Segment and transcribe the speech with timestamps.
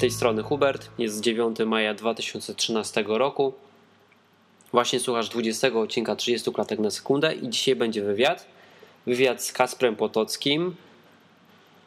[0.00, 0.90] Tej strony Hubert.
[0.98, 3.52] Jest 9 maja 2013 roku.
[4.72, 8.46] Właśnie słuchasz 20 odcinka 30 klatek na sekundę i dzisiaj będzie wywiad.
[9.06, 10.76] Wywiad z Kasprem Potockim.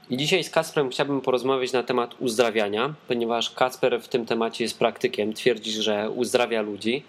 [0.09, 4.79] I dzisiaj z Kasprem chciałbym porozmawiać na temat uzdrawiania, ponieważ Kasper w tym temacie jest
[4.79, 5.33] praktykiem.
[5.33, 7.03] Twierdzi, że uzdrawia ludzi.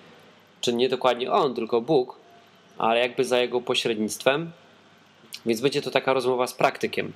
[0.60, 2.16] Czy nie dokładnie on, tylko Bóg,
[2.78, 4.50] ale jakby za jego pośrednictwem.
[5.46, 7.12] Więc będzie to taka rozmowa z praktykiem.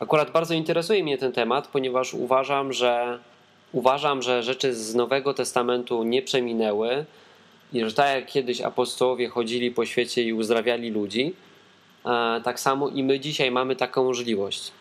[0.00, 3.18] Akurat bardzo interesuje mnie ten temat, ponieważ uważam, że
[3.72, 7.04] uważam, że rzeczy z Nowego Testamentu nie przeminęły
[7.72, 11.34] i że tak jak kiedyś apostołowie chodzili po świecie i uzdrawiali ludzi,
[12.06, 14.72] e, tak samo i my dzisiaj mamy taką możliwość.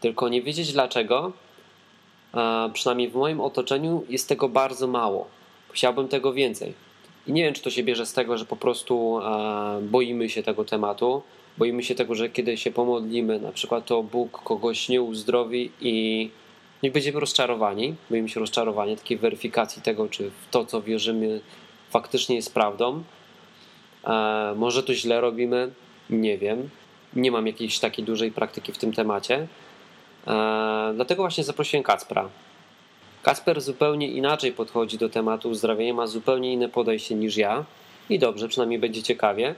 [0.00, 1.32] Tylko nie wiedzieć dlaczego,
[2.34, 5.26] e, przynajmniej w moim otoczeniu jest tego bardzo mało.
[5.70, 6.74] Chciałbym tego więcej.
[7.26, 10.42] I nie wiem, czy to się bierze z tego, że po prostu e, boimy się
[10.42, 11.22] tego tematu,
[11.58, 16.30] boimy się tego, że kiedy się pomodlimy, na przykład to Bóg kogoś nie uzdrowi i
[16.82, 21.40] nie będziemy rozczarowani, boimy się rozczarowania, takiej weryfikacji tego, czy w to, co wierzymy,
[21.90, 23.02] faktycznie jest prawdą.
[24.04, 25.70] E, może to źle robimy,
[26.10, 26.70] nie wiem.
[27.16, 29.46] Nie mam jakiejś takiej dużej praktyki w tym temacie.
[30.26, 32.28] E, dlatego właśnie zaprosiłem Kacpra.
[33.22, 37.64] Kacper zupełnie inaczej podchodzi do tematu uzdrawiania, ma zupełnie inne podejście niż ja.
[38.10, 39.54] I dobrze, przynajmniej będzie ciekawie.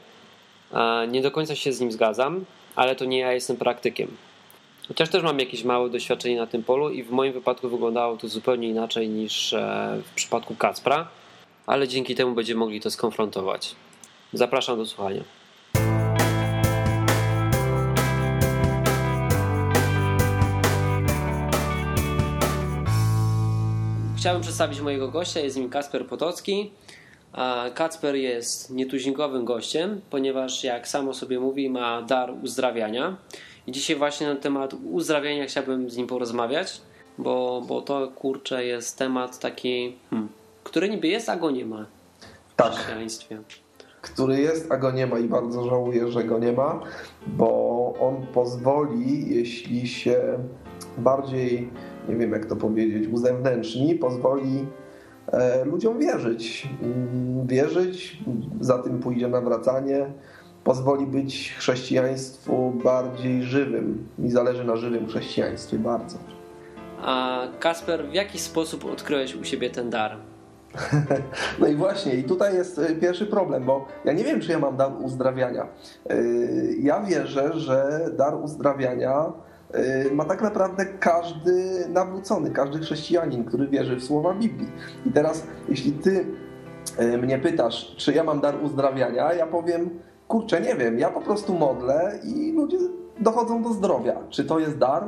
[1.08, 2.44] Nie do końca się z nim zgadzam,
[2.76, 4.16] ale to nie ja jestem praktykiem.
[4.88, 8.28] Chociaż też mam jakieś małe doświadczenie na tym polu i w moim wypadku wyglądało to
[8.28, 11.08] zupełnie inaczej niż e, w przypadku Kacpra,
[11.66, 13.74] ale dzięki temu będziemy mogli to skonfrontować.
[14.32, 15.22] Zapraszam do słuchania.
[24.16, 26.70] Chciałbym przedstawić mojego gościa, jest nim Kasper Potocki.
[27.74, 33.16] Kacper jest nietuzinkowym gościem, ponieważ jak samo sobie mówi, ma dar uzdrawiania.
[33.66, 36.80] I dzisiaj właśnie na temat uzdrawiania chciałbym z nim porozmawiać,
[37.18, 40.28] bo, bo to kurczę jest temat taki, hmm,
[40.64, 41.86] który niby jest, a go nie ma
[42.48, 42.72] w tak.
[42.72, 43.38] chrześcijaństwie.
[44.00, 46.80] Który jest, a go nie ma i bardzo żałuję, że go nie ma,
[47.26, 50.38] bo on pozwoli, jeśli się
[50.98, 51.70] bardziej,
[52.08, 54.66] nie wiem jak to powiedzieć, uzewnętrzni, pozwoli
[55.64, 56.68] ludziom wierzyć.
[57.44, 58.18] Wierzyć,
[58.60, 60.06] za tym pójdzie nawracanie,
[60.64, 64.08] pozwoli być chrześcijaństwu bardziej żywym.
[64.18, 66.18] Mi zależy na żywym chrześcijaństwie bardzo.
[67.02, 70.16] A Kasper, w jaki sposób odkryłeś u siebie ten dar?
[71.60, 74.58] No i właśnie, i tutaj jest e, pierwszy problem, bo ja nie wiem, czy ja
[74.58, 75.66] mam dar uzdrawiania.
[76.10, 76.16] E,
[76.80, 79.32] ja wierzę, że dar uzdrawiania
[80.12, 84.68] ma tak naprawdę każdy nawrócony, każdy chrześcijanin, który wierzy w słowa Biblii.
[85.06, 86.26] I teraz, jeśli ty
[87.00, 89.90] y, mnie pytasz, czy ja mam dar uzdrawiania, ja powiem,
[90.28, 92.78] kurczę, nie wiem, ja po prostu modlę i ludzie
[93.20, 94.16] dochodzą do zdrowia.
[94.28, 95.04] Czy to jest dar?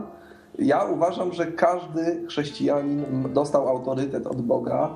[0.59, 4.95] Ja uważam, że każdy chrześcijanin dostał autorytet od Boga.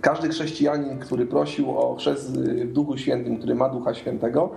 [0.00, 4.50] Każdy chrześcijanin, który prosił o chrzest w Duchu Świętym, który ma Ducha Świętego,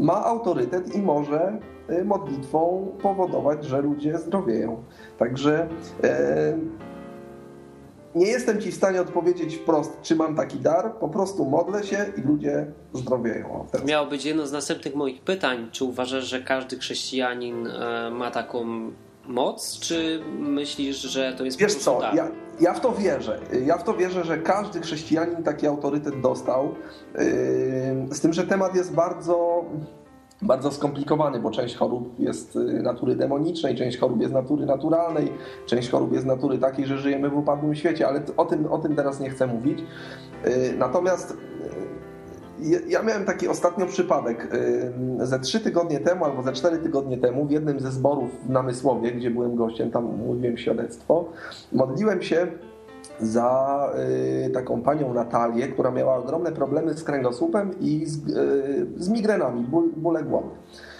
[0.00, 1.58] ma autorytet i może
[1.90, 4.82] y, modlitwą powodować, że ludzie zdrowieją.
[5.18, 5.68] Także
[6.04, 6.58] e,
[8.14, 10.94] nie jestem Ci w stanie odpowiedzieć wprost, czy mam taki dar.
[10.94, 13.66] Po prostu modlę się i ludzie zdrowieją.
[13.72, 15.68] To miało być jedno z następnych moich pytań.
[15.72, 18.64] Czy uważasz, że każdy chrześcijanin e, ma taką
[19.26, 23.40] moc, czy myślisz, że to jest Wiesz co, ja, ja, w to wierzę.
[23.66, 26.68] Ja w to wierzę, że każdy chrześcijanin taki autorytet dostał.
[27.14, 29.64] Yy, z tym, że temat jest bardzo
[30.42, 35.32] bardzo skomplikowany, bo część chorób jest y, natury demonicznej, część chorób jest natury naturalnej,
[35.66, 38.96] część chorób jest natury takiej, że żyjemy w upadłym świecie, ale o tym, o tym
[38.96, 39.78] teraz nie chcę mówić.
[40.46, 41.36] Y, natomiast
[42.88, 44.48] ja miałem taki ostatnio przypadek.
[45.18, 49.12] Ze trzy tygodnie temu albo ze cztery tygodnie temu w jednym ze zborów w Namysłowie,
[49.12, 51.24] gdzie byłem gościem, tam mówiłem świadectwo,
[51.72, 52.46] modliłem się
[53.20, 53.92] za
[54.46, 59.64] y, taką panią Natalię, która miała ogromne problemy z kręgosłupem i z, y, z migrenami,
[59.64, 60.48] ból, bóle głowy.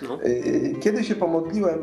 [0.09, 0.23] No.
[0.25, 1.79] Y, kiedy się pomodliłem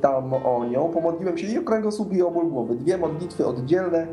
[0.00, 2.74] tam o nią, pomodliłem się i o kręgosłup i o ból głowy.
[2.74, 4.06] Dwie modlitwy oddzielne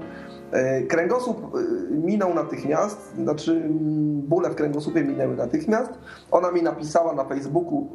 [0.87, 1.57] kręgosłup e,
[1.91, 5.91] minął natychmiast, znaczy mm, bóle w kręgosłupie minęły natychmiast.
[6.31, 7.87] Ona mi napisała na Facebooku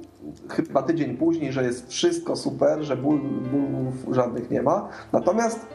[0.49, 3.21] chyba tydzień później, że jest wszystko super, że ból,
[3.53, 4.89] bólów żadnych nie ma.
[5.13, 5.67] Natomiast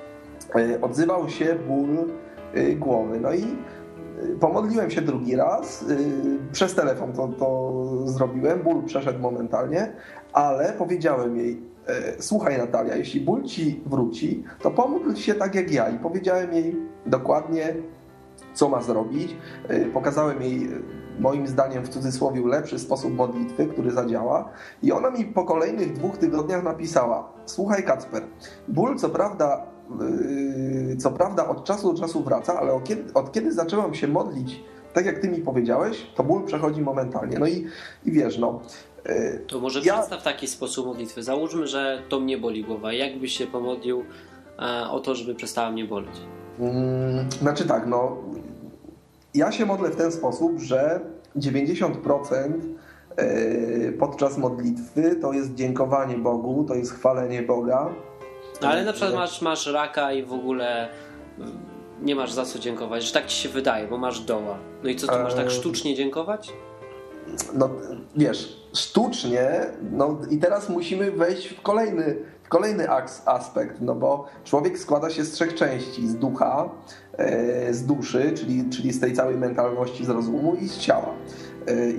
[0.56, 1.88] e, odzywał się ból
[2.76, 3.20] głowy.
[3.20, 3.46] No i
[4.40, 5.86] pomodliłem się drugi raz,
[6.52, 7.74] przez telefon to, to
[8.06, 9.94] zrobiłem, ból przeszedł momentalnie,
[10.34, 11.77] ale powiedziałem jej, E,
[12.20, 15.90] słuchaj Natalia, jeśli ból ci wróci, to pomódl się tak jak ja.
[15.90, 16.76] I powiedziałem jej
[17.06, 17.76] dokładnie,
[18.54, 19.36] co ma zrobić.
[19.68, 20.70] E, pokazałem jej, e,
[21.20, 24.50] moim zdaniem, w cudzysłowie lepszy sposób modlitwy, który zadziała.
[24.84, 28.24] I ona mi po kolejnych dwóch tygodniach napisała: Słuchaj, Kacper,
[28.68, 29.78] ból co prawda
[31.00, 34.64] co prawda od czasu do czasu wraca, ale od kiedy, od kiedy zaczęłam się modlić,
[34.94, 37.40] tak jak ty mi powiedziałeś, to ból przechodzi momentalnie.
[37.40, 37.68] No i,
[38.06, 38.62] i wiesz, no.
[39.48, 39.94] To może ja...
[39.94, 41.24] przedstaw taki sposób modlitwy.
[41.24, 42.94] Załóżmy, że to mnie boli głowa.
[42.94, 44.04] Jak byś się pomodlił
[44.60, 46.16] e, o to, żeby przestała mnie boleć?
[46.58, 48.18] Hmm, znaczy tak, no.
[49.34, 51.00] Ja się modlę w ten sposób, że
[51.38, 52.52] 90%
[53.18, 57.90] E, podczas modlitwy, to jest dziękowanie Bogu, to jest chwalenie Boga.
[58.62, 60.90] Ale na przykład masz, masz raka i w ogóle
[61.38, 61.58] mm,
[62.02, 64.58] nie masz za co dziękować, że tak ci się wydaje, bo masz doła.
[64.84, 66.54] No i co, ty masz tak e, sztucznie dziękować?
[67.54, 67.70] No
[68.16, 69.50] wiesz, sztucznie,
[69.92, 72.88] no i teraz musimy wejść w kolejny, w kolejny
[73.26, 76.70] aspekt, no bo człowiek składa się z trzech części, z ducha,
[77.18, 81.14] e, z duszy, czyli, czyli z tej całej mentalności, z rozumu i z ciała.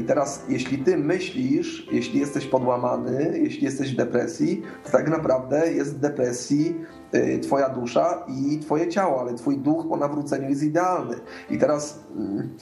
[0.00, 5.72] I teraz, jeśli ty myślisz, jeśli jesteś podłamany, jeśli jesteś w depresji, to tak naprawdę
[5.72, 6.74] jest w depresji
[7.14, 11.16] y, twoja dusza i twoje ciało, ale twój duch po nawróceniu jest idealny.
[11.50, 12.56] I teraz mm,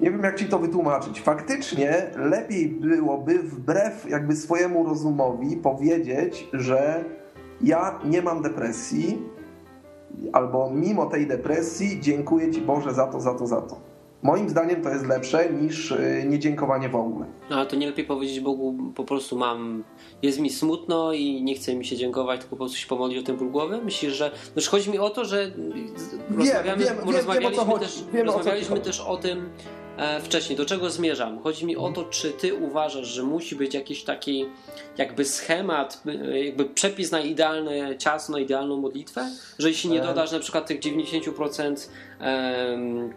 [0.00, 1.20] nie wiem, jak ci to wytłumaczyć.
[1.20, 7.04] Faktycznie lepiej byłoby wbrew jakby swojemu rozumowi powiedzieć, że
[7.60, 9.18] ja nie mam depresji,
[10.32, 13.90] albo mimo tej depresji dziękuję Ci Boże za to, za to, za to.
[14.22, 17.26] Moim zdaniem to jest lepsze niż y, niedziękowanie w ogóle.
[17.50, 19.84] No ale to nie lepiej powiedzieć Bogu, po prostu mam,
[20.22, 23.26] jest mi smutno i nie chce mi się dziękować, tylko po prostu się pomodlić o
[23.26, 23.80] ten ból głowy?
[23.84, 28.26] Myślisz, że, znaczy chodzi mi o to, że wiem, rozmawiamy, wiem, rozmawialiśmy, wiem, też, wiem,
[28.26, 29.50] rozmawialiśmy o też o tym
[30.22, 31.42] wcześniej, do czego zmierzam.
[31.42, 34.46] Chodzi mi o to, czy ty uważasz, że musi być jakiś taki
[34.98, 39.30] jakby schemat, e, jakby przepis na idealne ciasto, na idealną modlitwę?
[39.58, 41.88] Że jeśli nie dodasz na przykład tych 90%
[42.20, 43.12] em,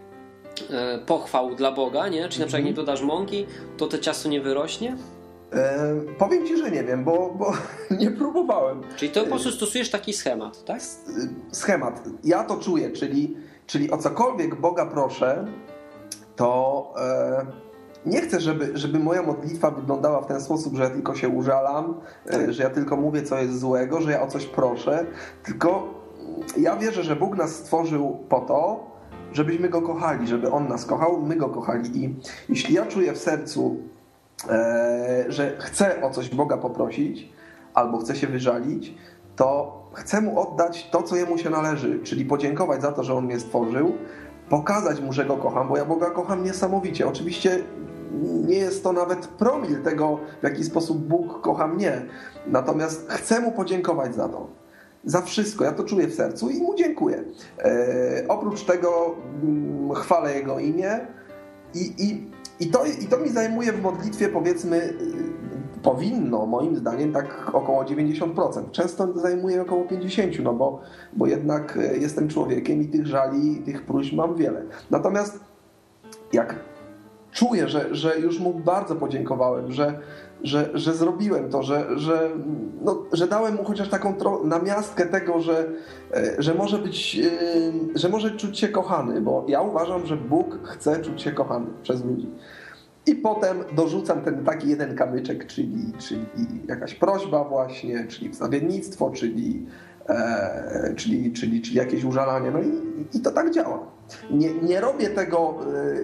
[0.69, 2.29] E, pochwał dla Boga, nie?
[2.29, 2.75] Czyli na przykład nie mhm.
[2.85, 3.45] dodasz mąki,
[3.77, 4.97] to to ciasto nie wyrośnie?
[5.53, 7.53] E, powiem Ci, że nie wiem, bo, bo
[8.01, 8.81] nie próbowałem.
[8.95, 10.81] Czyli to po prostu stosujesz taki schemat, tak?
[11.51, 12.03] Schemat.
[12.23, 13.37] Ja to czuję, czyli,
[13.67, 15.45] czyli o cokolwiek Boga proszę,
[16.35, 17.45] to e,
[18.05, 22.01] nie chcę, żeby, żeby moja modlitwa wyglądała w ten sposób, że ja tylko się użalam,
[22.33, 25.05] e, że ja tylko mówię, co jest złego, że ja o coś proszę,
[25.43, 25.93] tylko
[26.57, 28.91] ja wierzę, że Bóg nas stworzył po to,
[29.31, 32.05] żebyśmy go kochali, żeby on nas kochał, my go kochali.
[32.05, 32.15] I
[32.49, 33.77] jeśli ja czuję w sercu,
[34.49, 37.29] e, że chcę o coś Boga poprosić,
[37.73, 38.95] albo chcę się wyżalić,
[39.35, 43.25] to chcę mu oddać to, co jemu się należy, czyli podziękować za to, że on
[43.25, 43.93] mnie stworzył,
[44.53, 47.07] pokazać mu, że go kocham, bo ja Boga kocham niesamowicie.
[47.07, 47.63] Oczywiście
[48.21, 52.05] nie jest to nawet promil tego, w jaki sposób Bóg kocha mnie.
[52.47, 54.47] Natomiast chcę mu podziękować za to
[55.05, 55.63] za wszystko.
[55.63, 57.23] Ja to czuję w sercu i mu dziękuję.
[57.59, 60.99] E, oprócz tego mm, chwalę jego imię
[61.73, 64.93] i, i, i, to, i to mi zajmuje w modlitwie powiedzmy
[65.83, 68.71] powinno moim zdaniem tak około 90%.
[68.71, 70.79] Często zajmuje około 50%, no bo,
[71.13, 74.65] bo jednak e, jestem człowiekiem i tych żali, tych próśb mam wiele.
[74.91, 75.39] Natomiast
[76.33, 76.55] jak
[77.31, 79.99] czuję, że, że już mu bardzo podziękowałem, że,
[80.43, 82.29] że, że zrobiłem to, że, że,
[82.81, 85.67] no, że dałem mu chociaż taką namiastkę tego, że,
[86.13, 90.59] e, że może być, e, że może czuć się kochany, bo ja uważam, że Bóg
[90.63, 92.29] chce czuć się kochany przez ludzi.
[93.05, 96.25] I potem dorzucam ten taki jeden kamyczek, czyli, czyli
[96.67, 99.65] jakaś prośba właśnie, czyli wstawiennictwo, czyli,
[100.09, 102.51] e, czyli, czyli, czyli jakieś użalanie.
[102.51, 102.71] No i,
[103.17, 103.79] i to tak działa.
[104.31, 105.55] Nie, nie robię tego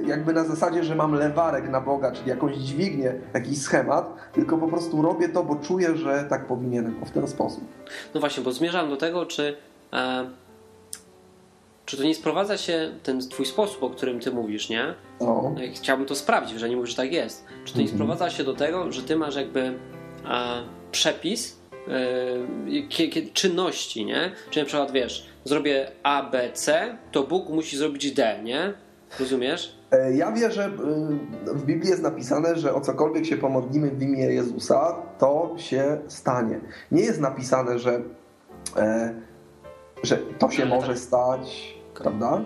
[0.04, 4.58] e, jakby na zasadzie, że mam lewarek na Boga, czyli jakąś dźwignię, jakiś schemat, tylko
[4.58, 7.64] po prostu robię to, bo czuję, że tak powinienem, w ten sposób.
[8.14, 9.58] No właśnie, bo zmierzam do tego, czy,
[9.94, 10.30] e,
[11.90, 14.96] czy to nie sprowadza się ten twój sposób, o którym ty mówisz, nie?
[15.22, 15.56] No.
[15.74, 17.46] Chciałbym to sprawdzić, że nie mówisz, że tak jest.
[17.66, 17.98] Czy to nie mhm.
[17.98, 19.74] sprowadza się do tego, że ty masz jakby e,
[20.92, 24.32] przepis e, czynności, nie?
[24.50, 28.74] Czy na przykład wiesz, zrobię A, B, C, to Bóg musi zrobić D, nie?
[29.20, 29.76] Rozumiesz?
[29.92, 34.26] E, ja wierzę, e, w Biblii jest napisane, że o cokolwiek się pomodlimy w imię
[34.26, 36.60] Jezusa, to się stanie.
[36.92, 38.02] Nie jest napisane, że,
[38.78, 39.14] e,
[40.04, 40.98] że to się może tak.
[40.98, 42.44] stać, prawda?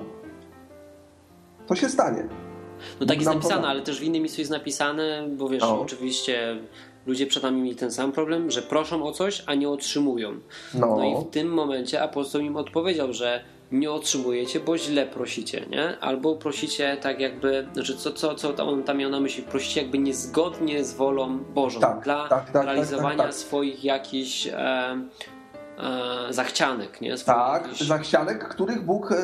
[1.68, 2.28] To się stanie.
[3.00, 5.82] No tak jest napisane, ale też w innym miejscu jest napisane, bo wiesz, no.
[5.82, 6.58] oczywiście
[7.06, 10.32] ludzie przed nami mieli ten sam problem, że proszą o coś, a nie otrzymują.
[10.74, 15.66] No, no i w tym momencie apostoł im odpowiedział, że nie otrzymujecie, bo źle prosicie,
[15.70, 16.00] nie?
[16.00, 19.44] Albo prosicie tak jakby, znaczy co, co, co on tam miał na myśli?
[19.44, 23.84] Prosicie jakby niezgodnie z wolą Bożą tak, dla tak, tak, tak realizowania tak, tak, swoich
[23.84, 24.98] jakichś e,
[25.78, 27.18] e, zachcianek, nie?
[27.18, 27.82] Swoich tak, jakichś...
[27.82, 29.16] zachcianek, których Bóg, e,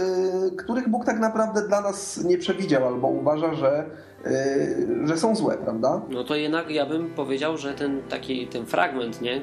[0.58, 3.86] których Bóg tak naprawdę dla nas nie przewidział, albo uważa, że
[4.26, 6.02] Yy, że są złe, prawda?
[6.10, 9.42] No to jednak ja bym powiedział, że ten taki ten fragment, nie?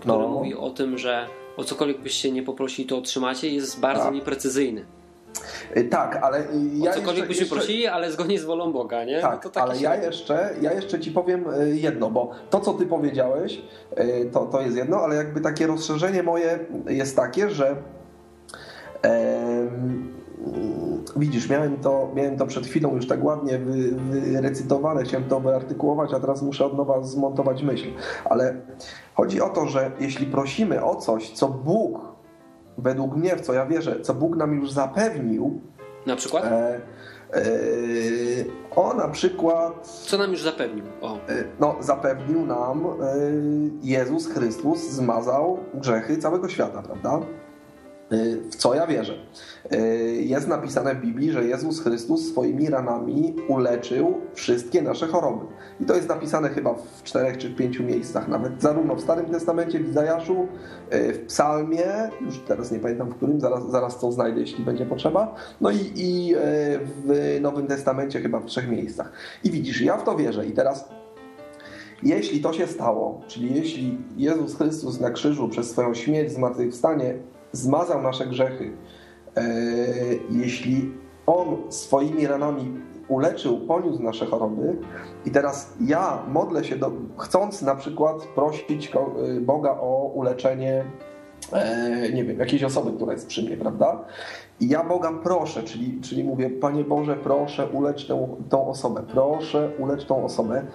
[0.00, 0.28] Który no.
[0.28, 4.14] mówi o tym, że o cokolwiek byście nie poprosili, to otrzymacie, jest bardzo tak.
[4.14, 4.86] nieprecyzyjny.
[5.76, 7.56] Y, tak, ale ja o cokolwiek jeszcze, byśmy jeszcze...
[7.56, 9.20] prosili, ale zgodnie z wolą Boga, nie?
[9.20, 12.86] Tak, no ale ja jeszcze, ja jeszcze ci powiem y, jedno, bo to, co ty
[12.86, 13.62] powiedziałeś,
[13.98, 17.76] y, to, to jest jedno, ale jakby takie rozszerzenie moje jest takie, że
[21.16, 26.20] widzisz, miałem to, miałem to przed chwilą już tak ładnie wyrecytowane, chciałem to wyartykułować, a
[26.20, 27.86] teraz muszę od nowa zmontować myśl.
[28.24, 28.54] Ale
[29.14, 32.00] chodzi o to, że jeśli prosimy o coś, co Bóg,
[32.78, 35.60] według mnie, w co ja wierzę, co Bóg nam już zapewnił.
[36.06, 36.44] Na przykład?
[36.44, 36.80] E,
[37.34, 37.40] e,
[38.76, 39.86] o, na przykład.
[39.86, 40.84] Co nam już zapewnił?
[41.00, 41.16] O.
[41.16, 41.18] E,
[41.60, 42.92] no, zapewnił nam e,
[43.82, 47.20] Jezus Chrystus, zmazał grzechy całego świata, prawda?
[48.12, 49.14] Y, w co ja wierzę.
[49.72, 49.76] Y,
[50.22, 55.46] jest napisane w Biblii, że Jezus Chrystus swoimi ranami uleczył wszystkie nasze choroby.
[55.80, 59.78] I to jest napisane chyba w czterech czy pięciu miejscach, nawet zarówno w Starym Testamencie,
[59.78, 60.48] w Izajaszu,
[60.94, 64.86] y, w Psalmie, już teraz nie pamiętam w którym, zaraz, zaraz to znajdę, jeśli będzie
[64.86, 66.34] potrzeba, no i, i
[67.04, 69.12] w Nowym Testamencie chyba w trzech miejscach.
[69.44, 70.46] I widzisz, ja w to wierzę.
[70.46, 70.88] I teraz
[72.02, 77.14] jeśli to się stało, czyli jeśli Jezus Chrystus na krzyżu przez swoją śmierć, zmartwychwstanie
[77.52, 78.72] zmazał nasze grzechy,
[79.36, 79.44] e,
[80.30, 80.92] jeśli
[81.26, 84.76] On swoimi ranami uleczył, poniósł nasze choroby
[85.24, 90.84] i teraz ja modlę się, do, chcąc na przykład prosić e, Boga o uleczenie
[91.52, 94.04] e, nie wiem, jakiejś osoby, która jest przy mnie, prawda?
[94.60, 99.70] I ja Boga proszę, czyli, czyli mówię, Panie Boże, proszę ulecz tę, tą osobę, proszę
[99.78, 100.66] ulecz tą osobę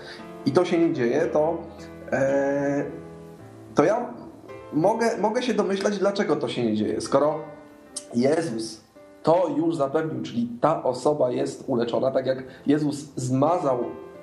[0.45, 1.57] i to się nie dzieje, to,
[3.75, 4.13] to ja
[4.73, 7.01] mogę, mogę się domyślać, dlaczego to się nie dzieje.
[7.01, 7.39] Skoro
[8.15, 8.80] Jezus
[9.23, 13.79] to już zapewnił, czyli ta osoba jest uleczona, tak jak Jezus zmazał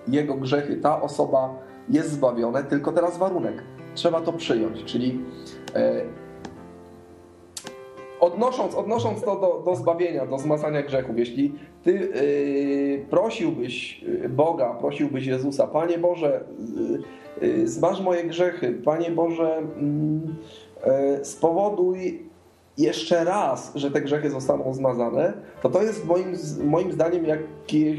[0.08, 1.54] jego grzechy, ta osoba
[1.88, 3.62] jest zbawiona, tylko teraz warunek.
[3.94, 5.20] Trzeba to przyjąć, czyli
[5.74, 6.02] e,
[8.20, 15.26] odnosząc, odnosząc to do, do zbawienia, do zmazania grzechów, jeśli ty yy, prosiłbyś Boga, prosiłbyś
[15.26, 16.44] Jezusa, Panie Boże,
[16.90, 17.02] yy,
[17.42, 18.72] Y, zbaż moje grzechy.
[18.84, 20.34] Panie Boże, mm,
[21.20, 22.27] y, spowoduj
[22.78, 25.32] jeszcze raz, że te grzechy zostaną zmazane,
[25.62, 26.32] to to jest moim,
[26.64, 27.24] moim zdaniem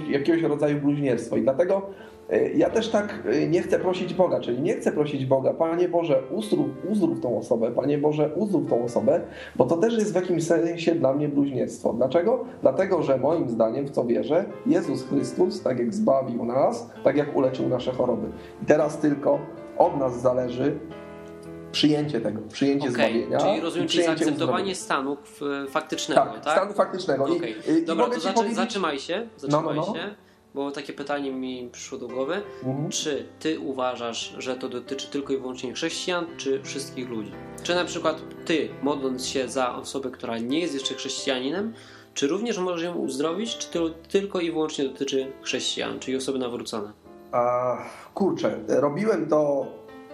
[0.09, 1.37] jakiegoś rodzaju bluźnierstwo.
[1.37, 1.89] I dlatego
[2.29, 5.89] E, ja też tak e, nie chcę prosić Boga, czyli nie chcę prosić Boga, Panie
[5.89, 9.21] Boże, uzdrów, uzdrów tą osobę, Panie Boże, uzdrów tą osobę,
[9.55, 11.93] bo to też jest w jakimś sensie dla mnie bluźnierstwo.
[11.93, 12.45] Dlaczego?
[12.61, 17.35] Dlatego, że moim zdaniem, w co wierzę, Jezus Chrystus, tak jak zbawił nas, tak jak
[17.35, 18.27] uleczył nasze choroby.
[18.63, 19.39] I teraz tylko
[19.77, 20.79] od nas zależy
[21.71, 23.09] przyjęcie tego, przyjęcie okay.
[23.09, 23.39] zbawienia.
[23.39, 25.17] Czyli rozumiem, czyli zaakceptowanie stanu
[25.69, 26.43] faktycznego, tak?
[26.43, 26.57] tak?
[26.57, 27.23] stanu faktycznego.
[27.23, 27.49] Okay.
[27.49, 28.57] I, Dobra, i to zaczy, powiedzieć...
[28.57, 29.95] zatrzymaj się, zatrzymaj no, no, no.
[29.95, 30.15] się
[30.53, 32.41] bo takie pytanie mi przyszło do głowy.
[32.63, 32.89] Mhm.
[32.89, 37.31] Czy ty uważasz, że to dotyczy tylko i wyłącznie chrześcijan, czy wszystkich ludzi?
[37.63, 41.73] Czy na przykład ty, modląc się za osobę, która nie jest jeszcze chrześcijaninem,
[42.13, 46.91] czy również możesz ją uzdrowić, czy to tylko i wyłącznie dotyczy chrześcijan, czyli osoby nawrócone?
[47.31, 47.77] A,
[48.13, 49.67] kurczę, robiłem to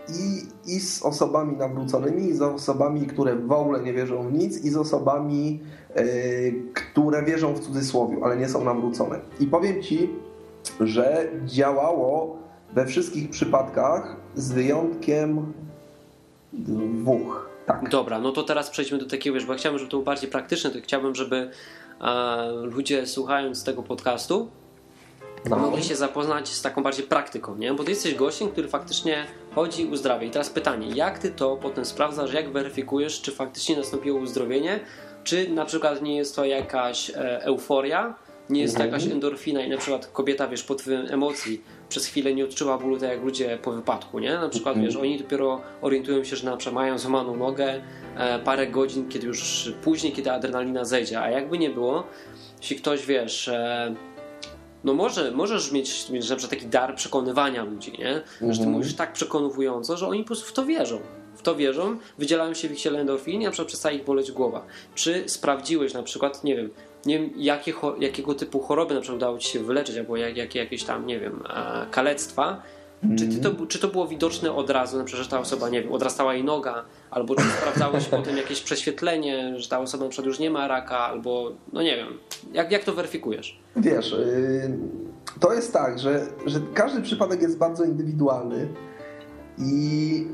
[0.10, 4.66] i, i z osobami nawróconymi, i z osobami, które w ogóle nie wierzą w nic,
[4.66, 5.60] i z osobami,
[5.96, 6.04] yy,
[6.74, 9.20] które wierzą w cudzysłowie, ale nie są nawrócone.
[9.40, 10.10] I powiem Ci,
[10.80, 12.38] że działało
[12.74, 15.54] we wszystkich przypadkach z wyjątkiem
[16.54, 17.50] dwóch.
[17.66, 17.90] Tak.
[17.90, 20.72] Dobra, no to teraz przejdźmy do takiego, wiesz, bo chciałbym, żeby to było bardziej praktyczne,
[20.72, 21.50] to chciałbym, żeby
[22.02, 24.48] e, ludzie słuchając tego podcastu
[25.50, 25.58] no.
[25.58, 27.74] mogli się zapoznać z taką bardziej praktyką, nie?
[27.74, 29.26] Bo ty jesteś gościem, który faktycznie
[29.56, 30.28] chodzi i uzdrawia.
[30.28, 34.80] I teraz pytanie, jak ty to potem sprawdzasz, jak weryfikujesz, czy faktycznie nastąpiło uzdrowienie,
[35.24, 38.16] czy na przykład nie jest to jakaś e, euforia,
[38.50, 38.92] nie jest mhm.
[38.92, 42.98] jakaś endorfina i na przykład kobieta, wiesz, pod wpływem emocji przez chwilę nie odczuwa bólu
[43.00, 44.34] tak jak ludzie po wypadku, nie?
[44.34, 44.86] Na przykład, mhm.
[44.86, 47.82] wiesz, oni dopiero orientują się, że na przykład mają złamaną nogę
[48.18, 52.04] e, parę godzin, kiedy już później, kiedy adrenalina zejdzie, a jakby nie było,
[52.62, 53.96] jeśli ktoś, wiesz, e,
[54.86, 58.14] no może, możesz mieć, mieć na przykład taki dar przekonywania ludzi, nie?
[58.16, 58.72] Że ty mhm.
[58.72, 61.00] mówisz tak przekonująco, że oni po prostu w to wierzą.
[61.36, 64.66] W to wierzą, wydzielają się w ich ciele endorfiny, na przykład przestaje ich boleć głowa.
[64.96, 66.70] Czy sprawdziłeś na przykład, nie wiem,
[67.06, 70.56] nie wiem jakie, jakiego typu choroby na przykład udało ci się wyleczyć, albo jak, jak,
[70.56, 72.62] jakieś tam, nie wiem, e, kalectwa,
[73.18, 73.68] czy, to, mhm.
[73.68, 76.44] czy to było widoczne od razu, na przykład, że ta osoba, nie wiem, odrastała jej
[76.44, 80.68] noga, albo czy sprawdzałeś potem jakieś prześwietlenie, że ta osoba na przykład już nie ma
[80.68, 82.08] raka, albo no nie wiem.
[82.54, 83.60] Jak, jak to weryfikujesz?
[83.76, 84.78] Wiesz, yy,
[85.40, 88.68] to jest tak, że, że każdy przypadek jest bardzo indywidualny
[89.58, 90.28] i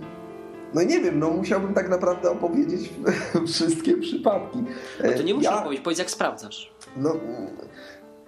[0.73, 2.89] no nie wiem, no musiałbym tak naprawdę opowiedzieć
[3.53, 4.63] wszystkie przypadki.
[5.03, 5.59] No to nie musisz ja...
[5.59, 6.73] opowiedzieć, powiedz jak sprawdzasz.
[6.97, 7.15] No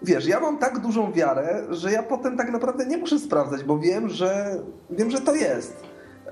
[0.01, 3.79] wiesz, ja mam tak dużą wiarę, że ja potem tak naprawdę nie muszę sprawdzać, bo
[3.79, 5.83] wiem, że wiem, że to jest.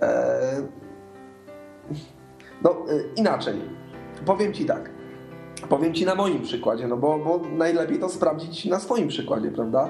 [0.01, 0.90] E...
[2.63, 3.55] No inaczej.
[4.25, 4.89] Powiem ci tak.
[5.69, 9.89] Powiem ci na moim przykładzie, no bo, bo najlepiej to sprawdzić na swoim przykładzie, prawda?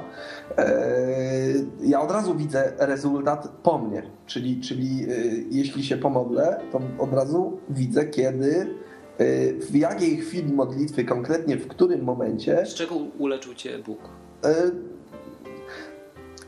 [0.58, 6.81] Eee, ja od razu widzę rezultat po mnie, czyli, czyli yy, jeśli się pomodlę, to
[7.00, 8.75] od razu widzę, kiedy,
[9.20, 12.65] yy, w jakiej chwili modlitwy, konkretnie w którym momencie.
[12.65, 14.00] Z czego uleczył cię Bóg?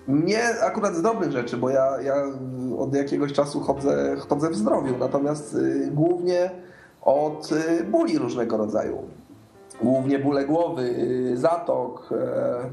[0.08, 2.16] Mnie akurat z dobrych rzeczy, bo ja, ja
[2.78, 6.52] od jakiegoś czasu chodzę, chodzę w zdrowiu, natomiast y, głównie
[7.02, 9.04] od y, bóli różnego rodzaju.
[9.82, 12.70] Głównie bóle głowy, y, zatok, e,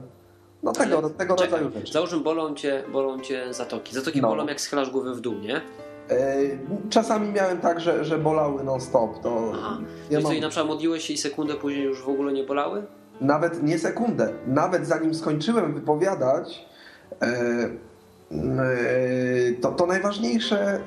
[0.62, 1.92] no tego, tego Czekaj, rodzaju rzeczy.
[1.92, 3.94] Załóżmy, bolą cię, bolą cię zatoki.
[3.94, 4.28] Zatoki no.
[4.28, 5.56] bolą jak schylasz głowę w dół, nie?
[5.56, 6.36] E,
[6.90, 9.22] czasami miałem tak, że, że bolały non-stop.
[9.22, 9.78] To Aha.
[10.10, 10.34] Ja mam...
[10.34, 12.82] i na przykład modliłeś się i sekundę później już w ogóle nie bolały?
[13.20, 14.32] Nawet nie sekundę.
[14.46, 16.66] Nawet zanim skończyłem wypowiadać,
[19.60, 20.80] to, to najważniejsze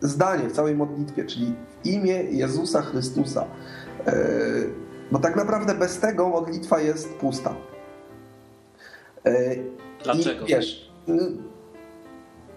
[0.00, 3.46] zdanie w całej modlitwie, czyli imię Jezusa Chrystusa.
[5.12, 7.54] Bo tak naprawdę bez tego modlitwa jest pusta.
[10.04, 10.44] Dlaczego?
[10.44, 10.92] I wiesz,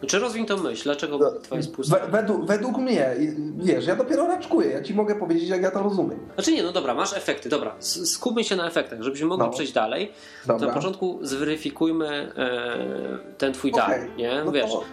[0.07, 0.83] czy rozwiń tą myśl?
[0.83, 1.99] Dlaczego no, modlitwa jest pusta?
[2.07, 3.15] Według, według, mnie,
[3.57, 6.19] wiesz, ja dopiero raczkuję, ja ci mogę powiedzieć, jak ja to rozumiem.
[6.33, 9.51] Znaczy nie, no dobra, masz efekty, dobra, skupmy się na efektach, żebyśmy mogli no.
[9.51, 10.11] przejść dalej.
[10.47, 10.67] Dobra.
[10.67, 13.87] na początku zweryfikujmy e, ten twój okay.
[13.87, 14.43] dar, nie?
[14.45, 14.83] No wiesz, to...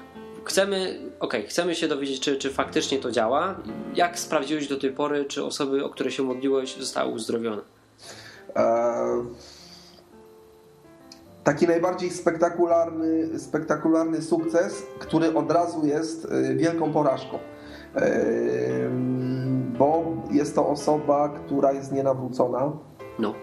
[0.45, 3.55] chcemy, okay, chcemy się dowiedzieć, czy, czy faktycznie to działa.
[3.95, 7.62] Jak sprawdziłeś do tej pory, czy osoby, o które się modliłeś, zostały uzdrowione?
[8.57, 9.25] E
[11.44, 17.38] taki najbardziej spektakularny, spektakularny sukces, który od razu jest y, wielką porażką.
[19.78, 22.73] Bo jest to osoba, która jest nienawrócona,
[23.19, 23.34] no.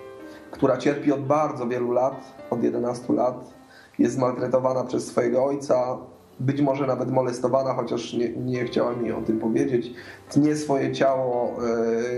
[0.51, 2.15] która cierpi od bardzo wielu lat,
[2.49, 3.53] od 11 lat,
[3.99, 5.97] jest maltretowana przez swojego ojca,
[6.39, 9.93] być może nawet molestowana, chociaż nie, nie chciała mi o tym powiedzieć.
[10.29, 11.57] Tnie swoje ciało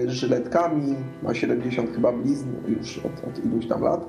[0.06, 4.06] e, żyletkami, ma 70 chyba blizn już od, od iluś tam lat.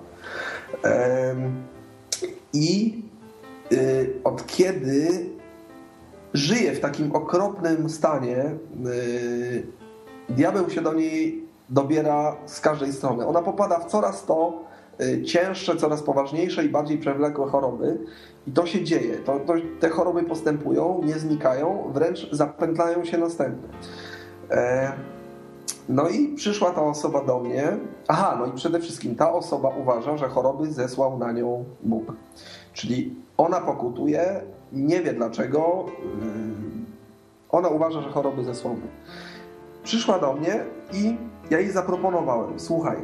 [2.53, 3.03] I
[3.73, 5.09] y, od kiedy
[6.35, 8.45] żyje w takim okropnym stanie,
[8.87, 9.67] y,
[10.29, 13.27] diabeł się do niej dobiera z każdej strony.
[13.27, 14.65] Ona popada w coraz to
[15.01, 17.99] y, cięższe, coraz poważniejsze i bardziej przewlekłe choroby.
[18.47, 19.17] I to się dzieje.
[19.17, 23.69] To, to, te choroby postępują, nie znikają, wręcz zapętlają się następne.
[24.51, 24.93] E,
[25.89, 27.77] no i przyszła ta osoba do mnie.
[28.09, 32.13] Aha, no i przede wszystkim ta osoba uważa, że choroby zesłał na nią Bóg.
[32.73, 34.41] Czyli ona pokutuje,
[34.73, 35.87] nie wie dlaczego.
[35.89, 36.21] Yy,
[37.51, 38.91] ona uważa, że choroby zesłał Bóg.
[39.83, 41.17] Przyszła do mnie i
[41.51, 42.97] ja jej zaproponowałem, słuchaj,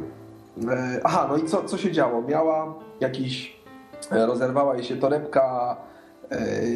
[0.57, 0.67] yy,
[1.03, 2.21] aha, no i co, co się działo?
[2.21, 3.57] Miała jakiś,
[4.11, 5.96] rozerwała jej się torebka E,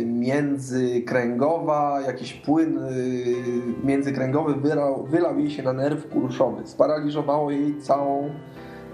[0.05, 2.91] międzykręgowa, jakiś płyn e,
[3.83, 6.67] międzykręgowy wylał, wylał jej się na nerw kurszowy.
[6.67, 8.29] Sparaliżowało jej całą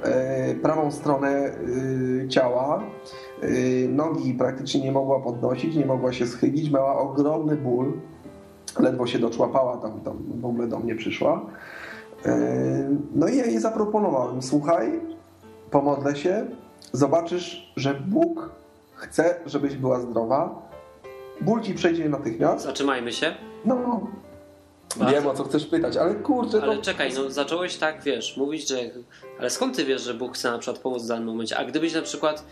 [0.04, 1.52] e, prawą stronę
[2.30, 2.84] ciała.
[3.90, 7.94] Nogi praktycznie nie mogła podnosić, nie mogła się schylić, miała ogromny ból.
[8.80, 11.46] Ledwo się doczłapała, tam, tam w ogóle do mnie przyszła.
[13.16, 15.00] No i ja jej zaproponowałem, słuchaj,
[15.72, 16.46] pomodlę się,
[16.92, 18.52] zobaczysz, że Bóg
[18.98, 20.70] Chcę, żebyś była zdrowa.
[21.42, 22.66] Ból ci przejdzie natychmiast.
[22.66, 23.36] Zatrzymajmy się.
[23.66, 24.08] No.
[24.98, 25.16] Bardzo.
[25.16, 26.62] Wiem o co chcesz pytać, ale kurczę.
[26.62, 26.82] Ale to...
[26.82, 28.78] czekaj, no zacząłeś tak, wiesz, mówić, że.
[29.40, 31.58] Ale skąd ty wiesz, że Bóg chce na przykład pomóc w danym momencie?
[31.58, 32.44] A gdybyś na przykład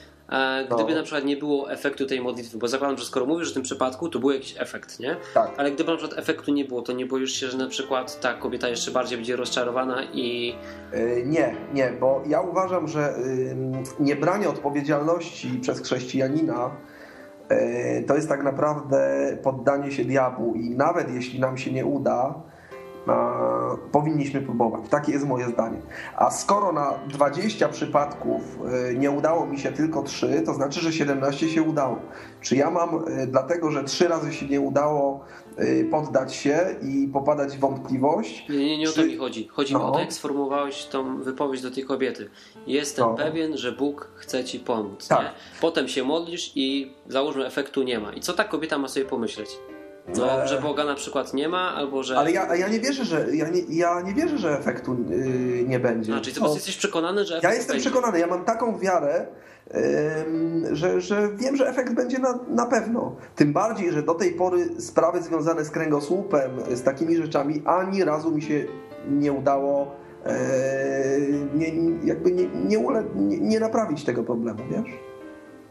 [0.72, 0.96] gdyby no.
[0.98, 4.10] na przykład nie było efektu tej modlitwy, bo zakładam, że skoro mówisz w tym przypadku,
[4.10, 5.16] to był jakiś efekt, nie?
[5.34, 5.52] Tak.
[5.58, 8.34] Ale gdyby na przykład efektu nie było, to nie boisz się, że na przykład ta
[8.34, 10.56] kobieta jeszcze bardziej będzie rozczarowana i...
[10.92, 13.14] E, nie, nie, bo ja uważam, że
[14.00, 16.72] niebranie odpowiedzialności przez chrześcijanina
[17.50, 18.98] e, to jest tak naprawdę
[19.44, 22.42] poddanie się diabłu i nawet jeśli nam się nie uda,
[23.92, 24.82] powinniśmy próbować.
[24.90, 25.78] Takie jest moje zdanie.
[26.16, 28.42] A skoro na 20 przypadków
[28.92, 32.00] y, nie udało mi się tylko 3, to znaczy, że 17 się udało.
[32.42, 35.26] Czy ja mam, y, dlatego że 3 razy się nie udało,
[35.92, 38.50] poddać się i popadać w wątpliwość?
[38.50, 39.48] Nie, nie, nie o to mi chodzi.
[39.48, 39.80] Chodzi no.
[39.80, 42.30] mi o to, jak sformułowałeś tą wypowiedź do tej kobiety.
[42.68, 43.16] Jestem no.
[43.16, 45.08] pewien, że Bóg chce ci pomóc.
[45.08, 45.34] Tak.
[45.62, 48.14] Potem się modlisz i załóżmy efektu nie ma.
[48.14, 49.50] I co ta kobieta ma sobie pomyśleć?
[50.08, 52.18] No, że Boga na przykład nie ma, albo że...
[52.18, 55.80] Ale ja, ja nie wierzę, że ja nie, ja nie wierzę, że efektu yy, nie
[55.80, 56.16] będzie.
[56.16, 57.90] A, czyli ty po prostu jesteś przekonany, że Ja jestem będzie.
[57.90, 59.28] przekonany, ja mam taką wiarę,
[60.72, 63.16] że, że wiem, że efekt będzie na, na pewno.
[63.36, 68.32] Tym bardziej, że do tej pory sprawy związane z kręgosłupem, z takimi rzeczami, ani razu
[68.32, 68.66] mi się
[69.10, 70.32] nie udało yy,
[71.56, 71.68] nie,
[72.04, 74.94] jakby nie, nie, ule, nie, nie naprawić tego problemu, wiesz?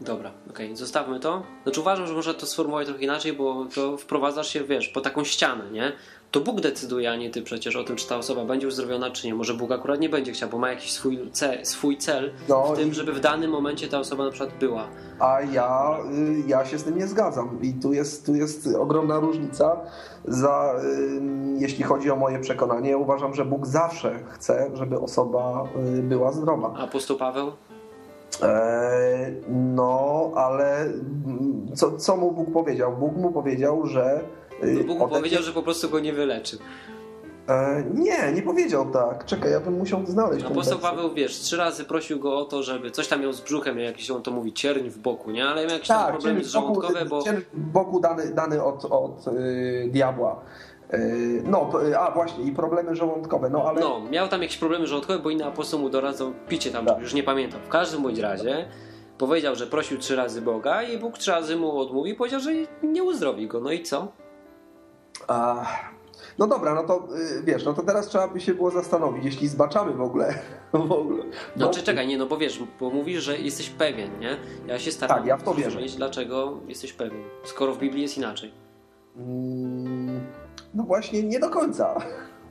[0.01, 0.77] Dobra, okej, okay.
[0.77, 1.43] zostawmy to.
[1.63, 5.23] Znaczy uważam, że można to sformułować trochę inaczej, bo to wprowadzasz się, wiesz, po taką
[5.23, 5.91] ścianę, nie?
[6.31, 9.27] To Bóg decyduje, a nie ty przecież o tym, czy ta osoba będzie uzdrowiona, czy
[9.27, 9.35] nie.
[9.35, 12.77] Może Bóg akurat nie będzie chciał, bo ma jakiś swój, cel, swój cel no, w
[12.77, 14.87] tym, żeby w danym momencie ta osoba na przykład była.
[15.19, 17.59] A ja, y, ja się z tym nie zgadzam.
[17.61, 19.77] I tu jest, tu jest ogromna różnica.
[20.25, 20.75] Za,
[21.57, 25.63] jeśli chodzi o moje przekonanie, uważam, że Bóg zawsze chce, żeby osoba
[25.97, 26.73] y, była zdrowa.
[26.77, 27.51] Apostoł Paweł?
[28.41, 30.93] E, no, ale
[31.75, 32.97] co, co mu Bóg powiedział?
[32.97, 34.19] Bóg mu powiedział, że.
[34.63, 36.57] Y, no Bóg mu powiedział, że po prostu go nie wyleczy.
[37.49, 39.25] E, nie, nie powiedział tak.
[39.25, 40.45] Czekaj, ja bym musiał znaleźć.
[40.45, 43.75] Apostoł Paweł, wiesz, trzy razy prosił go o to, żeby coś tam miał z brzuchem,
[43.75, 45.45] miał jakiś, on to mówi, cierń w boku, nie?
[45.45, 47.21] Ale miał jakieś tak, tam problemy żołądkowe, bo...
[47.23, 50.41] Cierń w boku dany, dany od, od yy, diabła.
[50.93, 50.99] Yy,
[51.45, 51.69] no,
[51.99, 53.81] a właśnie, i problemy żołądkowe, no ale...
[53.81, 56.99] No, miał tam jakieś problemy żołądkowe, bo inny apostoł mu doradzał picie tam, tak.
[56.99, 57.61] już nie pamiętam.
[57.61, 58.67] W każdym bądź razie
[59.17, 62.51] powiedział, że prosił trzy razy Boga i Bóg trzy razy mu odmówił i powiedział, że
[62.83, 63.59] nie uzdrowi go.
[63.59, 64.07] No i co?
[65.27, 65.65] A,
[66.37, 67.07] no dobra, no to
[67.39, 70.39] y, wiesz, no to teraz trzeba by się było zastanowić, jeśli zbaczamy w ogóle.
[70.73, 71.23] W ogóle
[71.55, 74.37] no czy czekaj, nie, no bo wiesz, bo mówisz, że jesteś pewien, nie?
[74.67, 75.79] Ja się staram tak, ja w to wierzę.
[75.97, 78.51] dlaczego jesteś pewien, skoro w Biblii jest inaczej.
[79.17, 80.21] Mm,
[80.75, 81.95] no właśnie, nie do końca.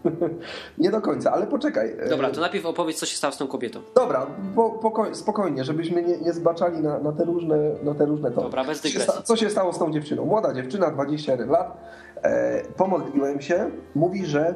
[0.78, 1.96] nie do końca, ale poczekaj.
[2.00, 3.80] E, Dobra, to najpierw opowiedz, co się stało z tą kobietą.
[3.94, 4.80] Dobra, po,
[5.12, 8.44] spokojnie, żebyśmy nie, nie zbaczali na, na, te różne, na te różne tory.
[8.44, 9.12] Dobra, bez dygresji.
[9.24, 10.24] Co się stało z tą dziewczyną?
[10.24, 11.76] Młoda dziewczyna, 21 lat,
[12.22, 14.54] e, pomodliłem się, mówi, że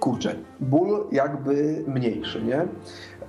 [0.00, 2.66] kurczę, ból jakby mniejszy, nie?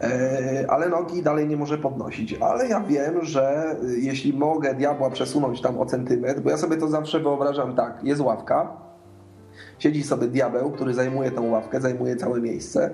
[0.02, 2.34] E, ale nogi dalej nie może podnosić.
[2.34, 6.88] Ale ja wiem, że jeśli mogę diabła przesunąć tam o centymetr, bo ja sobie to
[6.88, 8.78] zawsze wyobrażam tak, jest ławka,
[9.80, 12.90] siedzi sobie diabeł, który zajmuje tą ławkę, zajmuje całe miejsce